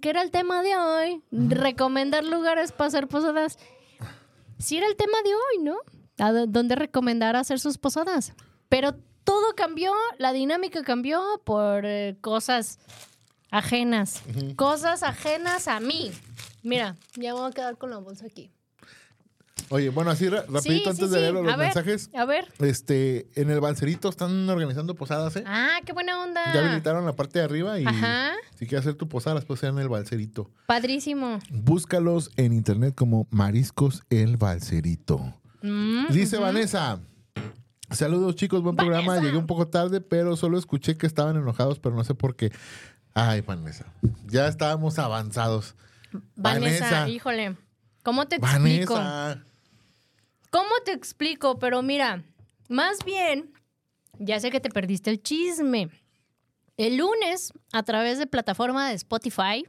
[0.00, 3.58] que era el tema de hoy, recomendar lugares para hacer posadas.
[4.58, 5.76] Sí era el tema de hoy, ¿no?
[6.18, 8.32] A dó- dónde recomendar hacer sus posadas.
[8.68, 12.78] Pero todo cambió, la dinámica cambió por eh, cosas
[13.50, 14.22] ajenas.
[14.56, 16.12] Cosas ajenas a mí.
[16.62, 18.50] Mira, ya me voy a quedar con la bolsa aquí.
[19.70, 22.10] Oye, bueno, así ra- rapidito Sí, sí, antes de leer los A ver, mensajes.
[22.14, 22.46] A ver.
[22.58, 25.44] Este, en el Balcerito están organizando posadas, ¿eh?
[25.46, 26.52] Ah, qué buena onda.
[26.52, 28.32] Ya habilitaron la parte de arriba y Ajá.
[28.58, 30.50] si quieres hacer tu posada, las puedes hacer en el Balcerito.
[30.66, 31.38] Padrísimo.
[31.50, 35.34] Búscalos en internet como Mariscos El Balcerito.
[35.62, 36.36] Mm, Dice.
[36.38, 37.00] Vanessa.
[37.90, 39.06] Saludos chicos, buen programa.
[39.08, 39.24] Vanessa.
[39.26, 42.50] Llegué un poco tarde, pero solo escuché que estaban enojados, pero no sé por qué.
[43.14, 43.86] Ay, Vanessa.
[44.26, 45.74] Ya estábamos avanzados.
[46.36, 47.08] Vanessa, Vanessa.
[47.08, 47.56] híjole.
[48.02, 48.94] ¿Cómo te explico?
[50.54, 51.58] ¿Cómo te explico?
[51.58, 52.22] Pero mira,
[52.68, 53.52] más bien,
[54.20, 55.88] ya sé que te perdiste el chisme.
[56.76, 59.66] El lunes, a través de plataforma de Spotify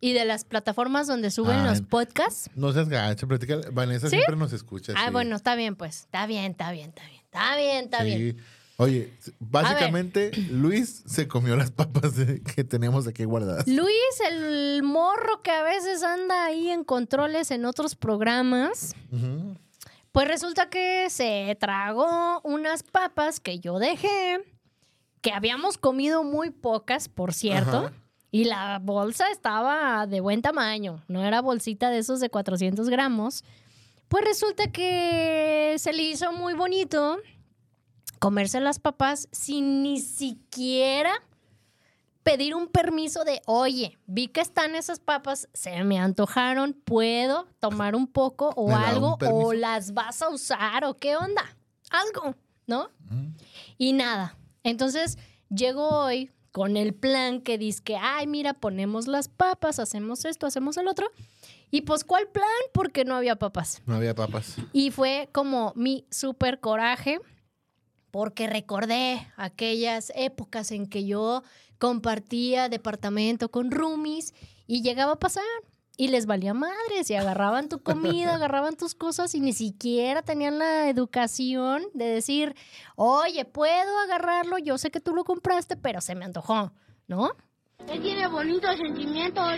[0.00, 1.64] y de las plataformas donde suben Ay.
[1.70, 2.48] los podcasts.
[2.54, 3.58] No seas gacha, platica.
[3.72, 4.14] Vanessa ¿Sí?
[4.14, 4.92] siempre nos escucha.
[4.96, 5.12] Ah, sí.
[5.12, 6.02] bueno, está bien, pues.
[6.02, 7.20] Está bien, está bien, está bien.
[7.24, 8.36] Está bien, está bien.
[8.76, 12.12] Oye, básicamente Luis se comió las papas
[12.54, 13.66] que tenemos aquí guardadas.
[13.66, 19.56] Luis, el morro que a veces anda ahí en controles en otros programas, Ujú.
[20.16, 24.38] Pues resulta que se tragó unas papas que yo dejé,
[25.20, 27.76] que habíamos comido muy pocas, por cierto.
[27.76, 27.92] Ajá.
[28.30, 33.44] Y la bolsa estaba de buen tamaño, no era bolsita de esos de 400 gramos.
[34.08, 37.18] Pues resulta que se le hizo muy bonito
[38.18, 41.12] comerse las papas sin ni siquiera
[42.26, 47.94] pedir un permiso de, oye, vi que están esas papas, se me antojaron, puedo tomar
[47.94, 51.56] un poco o ¿Me da un algo, o las vas a usar, o qué onda,
[51.88, 52.34] algo,
[52.66, 52.90] ¿no?
[53.78, 54.36] Y nada.
[54.64, 55.18] Entonces,
[55.50, 60.48] llego hoy con el plan que dice que, ay, mira, ponemos las papas, hacemos esto,
[60.48, 61.08] hacemos el otro.
[61.70, 62.48] Y pues, ¿cuál plan?
[62.72, 63.82] Porque no había papas.
[63.86, 64.56] No había papas.
[64.72, 67.20] Y fue como mi súper coraje,
[68.10, 71.44] porque recordé aquellas épocas en que yo
[71.78, 74.34] compartía departamento con roomies
[74.66, 75.44] y llegaba a pasar
[75.98, 80.58] y les valía madres y agarraban tu comida, agarraban tus cosas y ni siquiera tenían
[80.58, 82.54] la educación de decir,
[82.96, 86.72] oye, puedo agarrarlo, yo sé que tú lo compraste, pero se me antojó,
[87.06, 87.30] ¿no?
[87.88, 89.52] Él tiene bonitos sentimientos.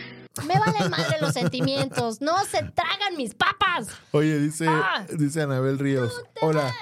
[0.46, 3.88] Me valen madre los sentimientos, no se tragan mis papas.
[4.12, 5.06] Oye, dice, Ah.
[5.18, 6.22] dice Anabel Ríos.
[6.42, 6.72] Hola.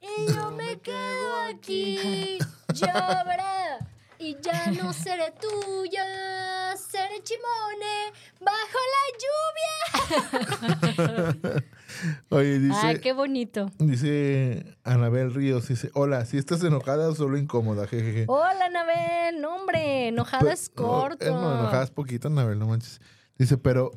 [0.00, 2.38] Y yo me quedo aquí,
[2.74, 3.24] llora.
[4.22, 9.02] Y ya no seré tuya, seré chimone bajo la
[10.22, 11.62] lluvia.
[12.28, 13.72] Oye, dice, Ay, qué bonito.
[13.80, 15.66] dice Anabel Ríos.
[15.66, 18.26] Dice, hola, si estás enojada o solo incómoda, jejeje.
[18.28, 19.40] Hola, Anabel.
[19.40, 21.26] No, hombre, enojada es corto.
[21.26, 23.00] No, no, enojadas poquito, Anabel, no manches.
[23.38, 23.90] Dice, pero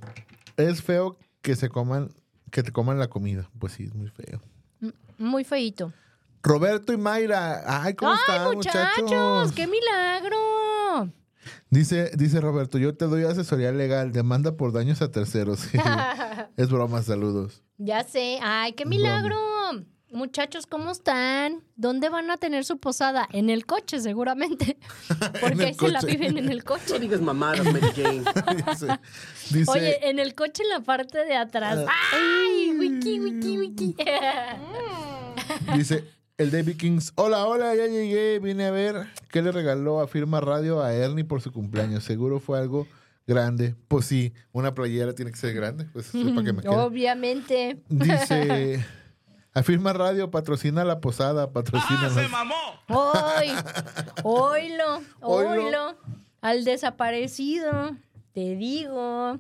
[0.57, 2.09] es feo que se coman,
[2.49, 3.47] que te coman la comida.
[3.59, 4.41] Pues sí, es muy feo.
[5.19, 5.93] Muy feito.
[6.45, 7.63] Roberto y Mayra.
[7.65, 9.51] Ay, ¿cómo Ay, están, muchachos, muchachos?
[9.53, 11.11] qué milagro.
[11.71, 15.61] Dice, dice Roberto, yo te doy asesoría legal, demanda por daños a terceros.
[16.57, 17.63] es broma, saludos.
[17.79, 18.37] Ya sé.
[18.43, 19.35] Ay, qué milagro.
[20.11, 21.63] Muchachos, ¿cómo están?
[21.75, 23.27] ¿Dónde van a tener su posada?
[23.33, 24.77] En el coche, seguramente.
[25.41, 26.99] Porque ahí se la viven en el coche.
[26.99, 28.23] digas mamadas, Mary Jane.
[28.67, 28.99] dice,
[29.49, 31.79] dice, Oye, en el coche en la parte de atrás.
[32.13, 32.71] ¡Ay!
[32.77, 33.95] Wiki, wiki, wiki.
[35.75, 40.07] dice el David Kings, hola, hola, ya llegué, vine a ver qué le regaló a
[40.07, 42.03] Firma Radio a Ernie por su cumpleaños.
[42.03, 42.87] Seguro fue algo
[43.27, 43.75] grande.
[43.87, 46.71] Pues sí, una playera tiene que ser grande, pues sepa que me queda.
[46.71, 47.81] Obviamente.
[47.89, 48.85] Dice,
[49.53, 52.31] a Firma Radio patrocina la posada, patrocina las-
[52.87, 53.51] Hoy,
[54.23, 55.49] oílo, Oílo.
[55.65, 55.97] oílo.
[56.41, 57.95] Al desaparecido.
[58.33, 59.39] Te digo.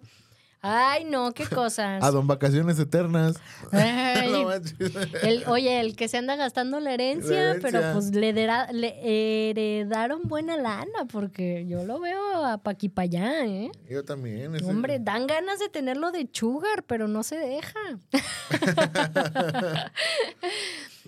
[0.67, 2.03] Ay, no, qué cosas.
[2.03, 3.35] a Don Vacaciones Eternas.
[3.71, 4.75] Ay, No manches.
[5.21, 7.69] el- oye, el que se anda gastando la herencia, La herencia.
[7.71, 12.89] pero pues le, dera- le heredaron buena lana, porque yo lo veo a pa' aquí
[12.89, 13.69] pa' allá, ¿eh?
[13.89, 14.55] Yo también.
[14.55, 17.79] ese- Hombre, dan ganas de tenerlo de sugar, pero no se deja.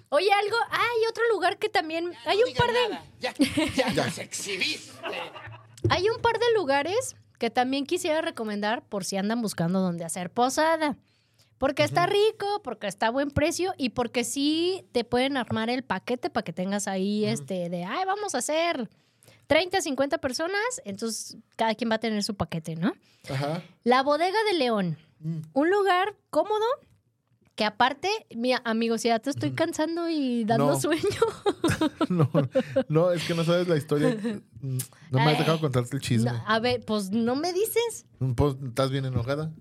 [0.10, 3.34] Oye, algo, hay otro lugar que también, hay un par de, Ya,
[3.76, 4.91] ya, ya se exhibiste.
[5.89, 10.29] hay un par de lugares que también quisiera recomendar por si andan buscando dónde hacer
[10.31, 10.97] posada.
[11.57, 15.83] Porque está rico, porque está a buen precio y porque sí te pueden armar el
[15.83, 18.88] paquete para que tengas ahí este de, ay, vamos a hacer
[19.47, 22.93] 30, 50 personas, entonces cada quien va a tener su paquete, ¿no?
[23.27, 23.63] Ajá.
[23.83, 24.97] La bodega de León.
[25.19, 25.39] Mm.
[25.53, 26.53] Un lugar cómo
[27.58, 30.80] que aparte, mira, amigos, ya te estoy cansando y dando No.
[30.80, 31.01] sueño.
[32.10, 32.30] No,
[32.88, 34.16] no, es que no sabes la historia.
[34.62, 36.32] No me has dejado contarte el chisme.
[36.32, 38.05] No, a ver, pues no me dices.
[38.36, 39.51] Pues, ¿Estás bien enojada?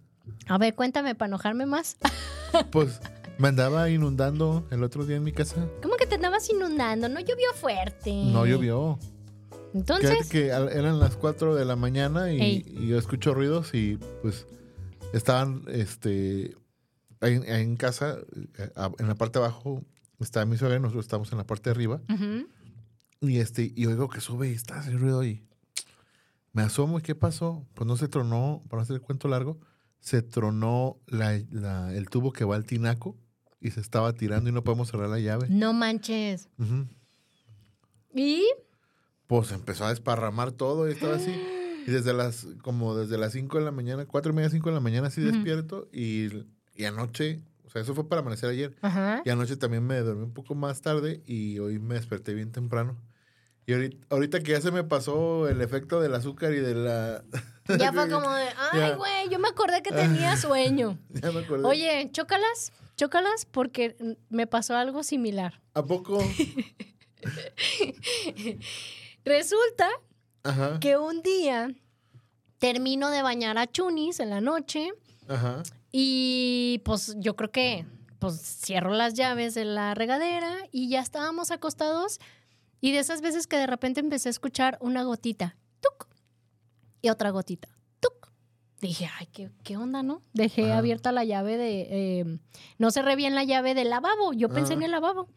[0.47, 1.97] A ver, cuéntame para enojarme más.
[2.71, 3.01] Pues
[3.39, 5.67] me andaba inundando el otro día en mi casa.
[5.83, 7.09] ¿Cómo que te andabas inundando?
[7.09, 8.13] No llovió fuerte.
[8.13, 8.99] No llovió.
[9.75, 14.47] Entonces, Fíjate que eran las 4 de la mañana y yo escucho ruidos y pues
[15.13, 16.55] estaban este
[17.21, 18.19] ahí, ahí en casa,
[18.59, 19.85] eh, en la parte de abajo
[20.21, 22.01] está mi suegra y nosotros estamos en la parte de arriba.
[23.21, 25.43] Y este, y oigo que sube y está ese ruido y
[26.53, 27.67] me asomo y ¿qué pasó?
[27.75, 29.59] Pues no se tronó, para hacer el cuento largo,
[30.01, 33.17] se tronó la- la- el tubo que va al tinaco
[33.61, 35.49] y se estaba tirando y no podemos cerrar la llave.
[35.51, 36.49] no manches.
[38.15, 38.47] ¿Y?
[39.27, 41.35] Pues empezó a desparramar todo y estaba así.
[41.87, 44.75] Y desde las, como desde las 5 de la mañana, cuatro y media, 5 de
[44.75, 46.29] la mañana así despierto y,
[46.77, 48.77] y anoche, o sea, eso fue para amanecer ayer.
[48.83, 49.23] Ajá.
[49.25, 52.97] Y anoche también me dormí un poco más tarde y hoy me desperté bien temprano.
[53.67, 57.25] Y ahorita, ahorita que ya se me pasó el efecto del azúcar y de la...
[57.79, 60.99] Ya fue como de, ay, güey, yo me acordé que tenía sueño.
[61.11, 61.65] ya me acordé.
[61.65, 63.97] Oye, chócalas, chócalas porque
[64.29, 65.61] me pasó algo similar.
[65.75, 66.23] ¿A poco?
[69.25, 69.89] Resulta
[70.45, 71.75] Ajá, que un día
[72.59, 74.93] termino de bañar a Chunis en la noche
[75.29, 75.63] ajá.
[75.99, 77.87] Y pues yo creo que
[78.19, 82.21] pues cierro las llaves de la regadera y ya estábamos acostados
[82.83, 85.57] y de esas veces que de repente empecé a escuchar una gotita.
[85.81, 86.07] ¡Tuc!
[87.01, 87.69] y otra gotita.
[88.01, 88.31] ¡Tuc!
[88.83, 90.21] Dije, ay, ¿qué, qué onda, no?
[90.35, 91.87] Dejé abierta la llave de...
[91.89, 92.39] eh,
[92.77, 94.35] no cerré bien la llave del lavabo.
[94.35, 95.31] Yo pensé en el lavabo.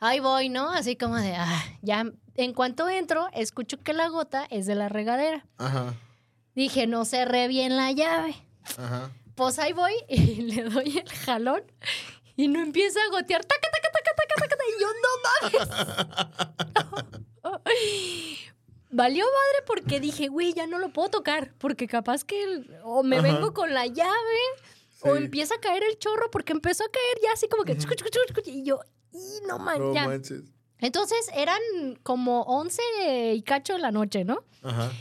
[0.00, 0.70] Ahí voy, ¿no?
[0.70, 2.06] Así como de, ah, ya.
[2.36, 5.44] En cuanto entro, escucho que la gota es de la regadera.
[5.58, 5.94] Ajá.
[6.54, 8.34] Dije, no cerré bien la llave.
[8.78, 9.10] Ajá.
[9.34, 11.62] Pues ahí voy y le doy el jalón
[12.36, 13.44] y no empieza a gotear.
[13.44, 15.08] Taca, taca, taca, taca, taca, Y yo, no
[15.60, 15.68] mames.
[18.94, 21.54] Valió madre porque dije, güey, ya no lo puedo tocar.
[21.58, 23.26] Porque capaz que el- o me Ajá.
[23.32, 24.38] vengo con la llave
[25.00, 27.72] o empieza a caer el chorro porque empezó a caer ya así como que...
[28.50, 28.80] y yo,
[29.12, 30.06] y no man, No ya.
[30.06, 30.42] manches.
[30.78, 31.58] Entonces eran
[32.02, 32.82] como 11
[33.34, 34.44] y cacho de la noche, ¿no?
[34.62, 34.92] Ajá.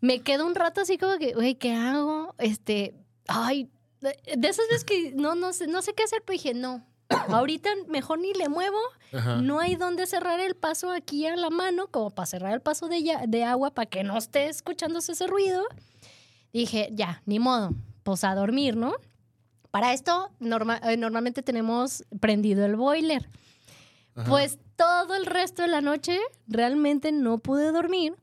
[0.00, 2.34] me quedo un rato así como que, güey, ¿qué hago?
[2.38, 2.94] Este,
[3.28, 3.70] ay,
[4.00, 6.84] de esas veces que no, no, sé, no sé qué hacer, pero dije, no,
[7.28, 8.78] ahorita mejor ni le muevo,
[9.12, 9.36] Ajá.
[9.36, 12.88] no hay donde cerrar el paso aquí a la mano, como para cerrar el paso
[12.88, 15.64] de, ya- de agua para que no esté escuchándose ese ruido.
[16.52, 17.70] Dije, ya, ni modo,
[18.02, 18.94] pues a dormir, ¿no?
[19.70, 23.28] Para esto, norma- eh, normalmente tenemos prendido el boiler.
[24.14, 24.28] Ajá.
[24.30, 28.14] Pues todo el resto de la noche realmente no pude dormir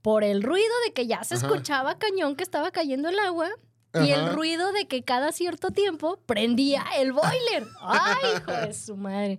[0.00, 1.46] por el ruido de que ya se Ajá.
[1.46, 3.48] escuchaba cañón que estaba cayendo el agua
[3.94, 7.66] y el ruido de que cada cierto tiempo prendía el boiler.
[7.80, 9.38] ¡Ay, hijo de su madre!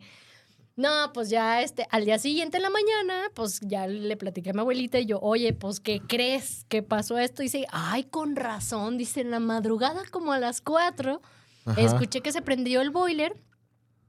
[0.76, 4.54] No, pues ya este, al día siguiente en la mañana, pues ya le platiqué a
[4.54, 7.43] mi abuelita y yo, oye, pues, ¿qué crees que pasó esto?
[7.43, 11.22] Y dice, ay, con razón, dice, en la madrugada como a las 4,
[11.66, 11.82] Ajá.
[11.82, 13.36] escuché que se prendió el boiler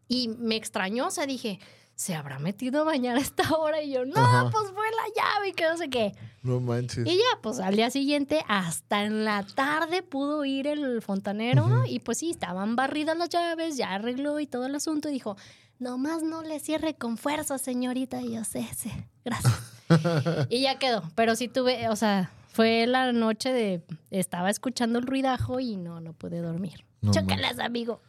[0.08, 1.58] y me extrañó, o sea, dije,
[1.96, 3.82] ¿se habrá metido a bañar a esta hora?
[3.82, 4.48] Y yo, no, Ajá.
[4.50, 6.12] pues fue la llave y que no sé qué.
[6.44, 7.06] No manches.
[7.06, 12.00] Y ya, pues al día siguiente, hasta en la tarde pudo ir el fontanero y
[12.00, 15.38] pues sí, estaban barridas las llaves, ya arregló y todo el asunto y dijo,
[15.78, 18.20] nomás no le cierre con fuerza, señorita.
[18.20, 18.92] Y yo sé, sí,
[19.24, 19.54] gracias.
[20.50, 25.06] y ya quedó, pero sí tuve, o sea, fue la noche de, estaba escuchando el
[25.06, 26.84] ruidajo y no, no pude dormir.
[27.00, 28.02] No Chócalas, amigo.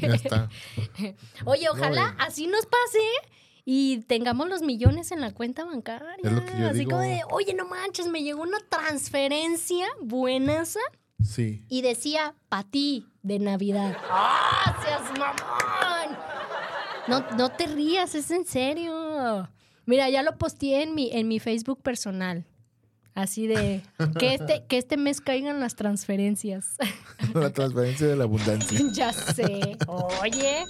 [0.00, 0.48] Ya está.
[1.44, 2.98] Oye, ojalá así nos pase
[3.70, 6.08] y tengamos los millones en la cuenta bancaria.
[6.22, 6.92] Es lo que yo así digo.
[6.92, 10.80] como de, oye, no manches, me llegó una transferencia buenaza
[11.22, 11.66] Sí.
[11.68, 13.94] y decía pa' ti de Navidad.
[14.08, 16.16] ¡Ah, seas mamón!
[17.08, 19.50] No, no te rías, es en serio.
[19.84, 22.46] Mira, ya lo posteé en mi, en mi Facebook personal.
[23.14, 23.82] Así de
[24.18, 26.76] que este, que este mes caigan las transferencias.
[27.34, 28.80] La transferencia de la abundancia.
[28.92, 29.76] ya sé.
[30.22, 30.64] Oye,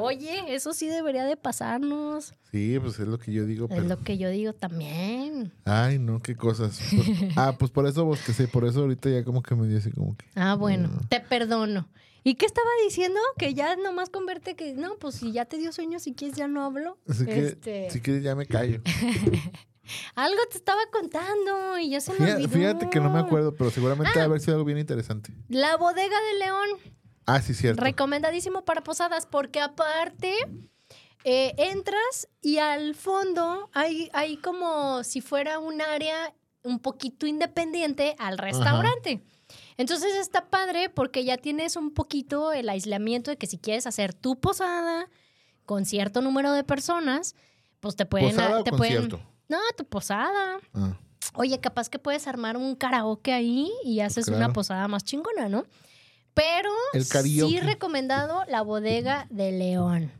[0.00, 2.34] oye, eso sí debería de pasarnos.
[2.50, 3.64] Sí, pues es lo que yo digo.
[3.66, 3.82] Es Pero...
[3.84, 5.52] lo que yo digo también.
[5.64, 6.80] Ay, no, qué cosas.
[6.90, 7.06] Pues-
[7.36, 8.48] ah, pues por eso bosquecé.
[8.48, 10.24] Por eso ahorita ya como que me dio así como que.
[10.34, 11.08] Ah, bueno, Mm.
[11.08, 11.88] te perdono.
[12.26, 13.20] ¿Y qué estaba diciendo?
[13.36, 16.48] Que ya nomás converte que, no, pues si ya te dio sueño, si quieres ya
[16.48, 16.96] no hablo.
[17.06, 18.80] Así que Este, si quieres ya me callo.
[20.14, 22.48] Algo te estaba contando y ya se me Fíjate, olvidó.
[22.58, 24.14] fíjate que no me acuerdo, pero seguramente Ah.
[24.14, 25.30] debe haber sido algo bien interesante.
[25.50, 26.68] La bodega de León,
[27.26, 27.82] Ah, sí, cierto.
[27.82, 30.34] recomendadísimo para posadas, porque aparte
[31.24, 38.16] eh, entras y al fondo hay, hay como si fuera un área un poquito independiente
[38.18, 39.22] al restaurante.
[39.76, 44.14] Entonces está padre porque ya tienes un poquito el aislamiento de que si quieres hacer
[44.14, 45.08] tu posada
[45.66, 47.34] con cierto número de personas,
[47.80, 48.30] pues te pueden...
[48.30, 49.34] ¿Posada o te pueden concierto?
[49.48, 50.58] no, tu posada.
[50.72, 50.98] Ah,
[51.34, 54.44] Oye, capaz que puedes armar un karaoke ahí y haces claro.
[54.44, 55.64] una posada más chingona, ¿no?
[56.34, 60.12] Pero El sí recomendado la bodega de León.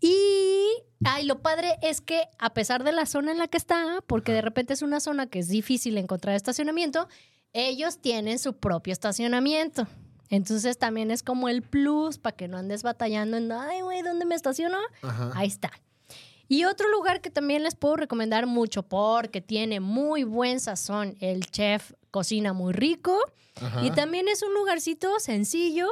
[0.00, 0.66] Y,
[1.04, 4.32] ay, lo padre es que a pesar de la zona en la que está, porque
[4.32, 7.08] de repente es una zona que es difícil encontrar estacionamiento,
[7.52, 9.86] ellos tienen su propio estacionamiento.
[10.28, 14.24] Entonces también es como el plus para que no andes batallando en, ay, güey, ¿dónde
[14.24, 14.78] me estaciono?
[15.02, 15.32] ajá.
[15.34, 15.70] Ahí está.
[16.50, 21.16] Y otro lugar que también les puedo recomendar mucho porque tiene muy buen sazón.
[21.20, 23.16] El chef cocina muy rico.
[23.62, 23.86] ajá.
[23.86, 25.86] Y también es un lugarcito sencillo,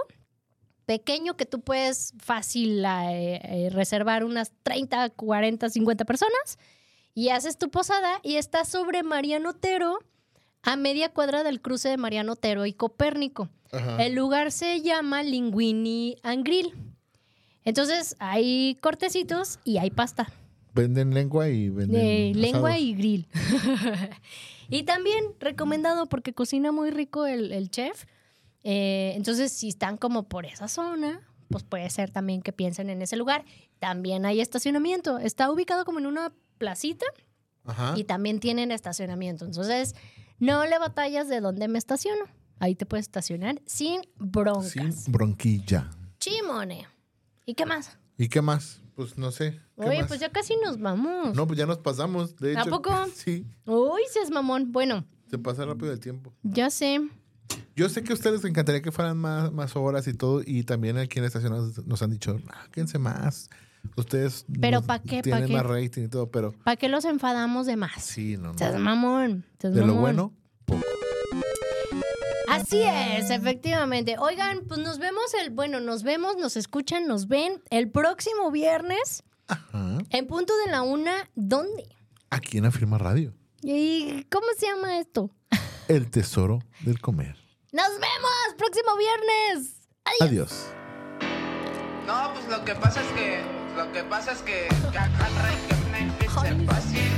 [0.84, 6.58] pequeño, que tú puedes fácil eh, eh, reservar unas 30, 40, 50 personas.
[7.14, 10.00] Y haces tu posada y está sobre Mariano Otero,
[10.64, 13.48] a media cuadra del cruce de Mariano Otero y Copérnico.
[13.70, 14.04] Ajá.
[14.04, 16.74] El lugar se llama Linguini and Grill.
[17.62, 20.32] Entonces hay cortecitos y hay pasta.
[20.74, 22.00] Venden lengua y venden.
[22.00, 22.80] De lengua asados.
[22.84, 23.28] y grill.
[24.68, 28.04] y también recomendado porque cocina muy rico el, el chef.
[28.64, 33.02] Eh, entonces, si están como por esa zona, pues puede ser también que piensen en
[33.02, 33.44] ese lugar.
[33.78, 35.18] También hay estacionamiento.
[35.18, 37.06] Está ubicado como en una placita
[37.64, 37.94] Ajá.
[37.96, 39.44] y también tienen estacionamiento.
[39.44, 39.94] Entonces,
[40.38, 42.24] no le batallas de dónde me estaciono.
[42.60, 44.70] Ahí te puedes estacionar sin broncas.
[44.72, 45.90] Sin bronquilla.
[46.18, 46.86] Chimone.
[47.46, 47.96] ¿Y qué más?
[48.18, 48.82] ¿Y qué más?
[48.98, 49.52] Pues no sé.
[49.80, 50.08] ¿qué Oye, más?
[50.08, 51.32] pues ya casi nos vamos.
[51.36, 52.34] No, pues ya nos pasamos.
[52.34, 52.70] De ¿A hecho.
[52.70, 52.90] poco?
[53.14, 53.46] Sí.
[53.64, 54.72] Uy, seas mamón.
[54.72, 56.34] Bueno, Se pasa rápido el tiempo.
[56.42, 57.08] Ya sé.
[57.76, 60.64] Yo sé que a ustedes les encantaría que fueran más, más horas y todo, y
[60.64, 63.48] también aquí en la estación nos, nos han dicho, ah, quédense más.
[63.96, 65.18] Ustedes Pero ¿pa' qué?
[65.18, 65.52] ¿Pa' tienen qué?
[65.52, 68.02] más rating y todo, pero ¿Para qué los enfadamos de más?
[68.02, 68.58] sí, no, no.
[68.58, 69.44] Seas mamón.
[69.60, 70.34] seas De lo bueno,
[72.48, 74.16] Así es, efectivamente.
[74.18, 79.22] Oigan, pues nos vemos el, bueno, nos vemos, nos escuchan, nos ven el próximo viernes
[79.46, 81.28] ajá, en punto de la una.
[81.34, 81.98] ¿Dónde?
[82.30, 83.34] aquí en Afirma Radio.
[83.62, 85.30] ¿Y cómo se llama esto?
[85.88, 87.36] El tesoro del comer.
[87.72, 89.74] Nos vemos próximo viernes.
[90.20, 90.68] Adiós.
[92.06, 93.42] No, pues lo que pasa es que,
[93.76, 97.17] lo que pasa es que, que y que